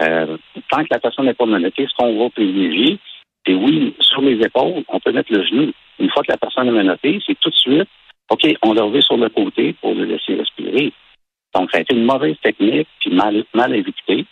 euh, 0.00 0.36
tant 0.70 0.82
que 0.82 0.88
la 0.90 0.98
personne 0.98 1.26
n'est 1.26 1.34
pas 1.34 1.46
menottée, 1.46 1.86
ce 1.86 1.94
qu'on 1.96 2.18
va 2.18 2.30
privilégier, 2.30 2.98
c'est 3.46 3.54
oui, 3.54 3.94
sur 4.00 4.20
les 4.22 4.40
épaules, 4.40 4.82
on 4.88 4.98
peut 4.98 5.12
mettre 5.12 5.32
le 5.32 5.44
genou. 5.44 5.72
Une 5.98 6.10
fois 6.10 6.22
que 6.22 6.32
la 6.32 6.38
personne 6.38 6.68
est 6.68 6.72
menottée, 6.72 7.20
c'est 7.26 7.38
tout 7.38 7.50
de 7.50 7.54
suite, 7.54 7.88
OK, 8.30 8.46
on 8.62 8.72
le 8.72 8.82
remet 8.82 9.02
sur 9.02 9.16
le 9.16 9.28
côté 9.28 9.74
pour 9.74 9.94
le 9.94 10.04
laisser 10.04 10.34
respirer. 10.34 10.92
Donc, 11.54 11.70
ça 11.70 11.78
a 11.78 11.80
été 11.82 11.94
une 11.94 12.04
mauvaise 12.04 12.36
technique, 12.42 12.88
puis 13.00 13.10
mal, 13.10 13.44
mal 13.54 13.74
exécutée. 13.74 14.24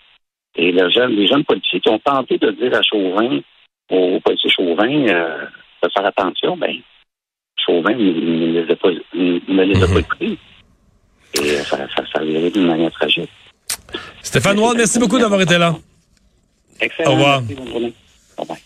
Et 0.57 0.73
le 0.73 0.91
jeune, 0.91 1.13
les 1.13 1.27
jeunes 1.27 1.45
policiers 1.45 1.81
qui 1.81 1.89
ont 1.91 1.99
tenté 1.99 2.39
de 2.39 2.51
dire 2.53 2.75
à 2.75 2.83
Chauvin, 2.83 3.41
au 3.91 4.21
policier 4.21 4.51
Chauvin, 4.51 5.07
euh, 5.09 5.47
de 5.83 5.89
faire 5.95 6.07
attention, 6.07 6.57
ben, 6.57 6.77
Chauvin 7.57 7.95
ne, 7.95 8.63
les 8.63 8.73
a 8.73 8.77
pas, 8.77 8.91
ne 9.15 9.63
les 9.65 9.83
a 9.83 9.87
pas 9.87 10.01
écoutés. 10.01 10.39
Et 11.35 11.57
ça, 11.59 11.77
ça, 11.95 12.03
ça 12.13 12.21
a 12.21 12.25
viré 12.25 12.51
d'une 12.51 12.67
manière 12.67 12.91
tragique. 12.93 13.31
Stéphane 14.23 14.59
Ward, 14.59 14.77
merci 14.77 14.99
beaucoup 14.99 15.19
d'avoir 15.19 15.41
été 15.41 15.59
là. 15.59 15.75
Excellent. 16.81 17.11
Au 17.11 17.15
revoir. 17.15 17.41
Merci, 17.43 17.55
bonne 17.55 17.69
journée. 17.69 17.93
Bye 18.37 18.47
bye. 18.47 18.61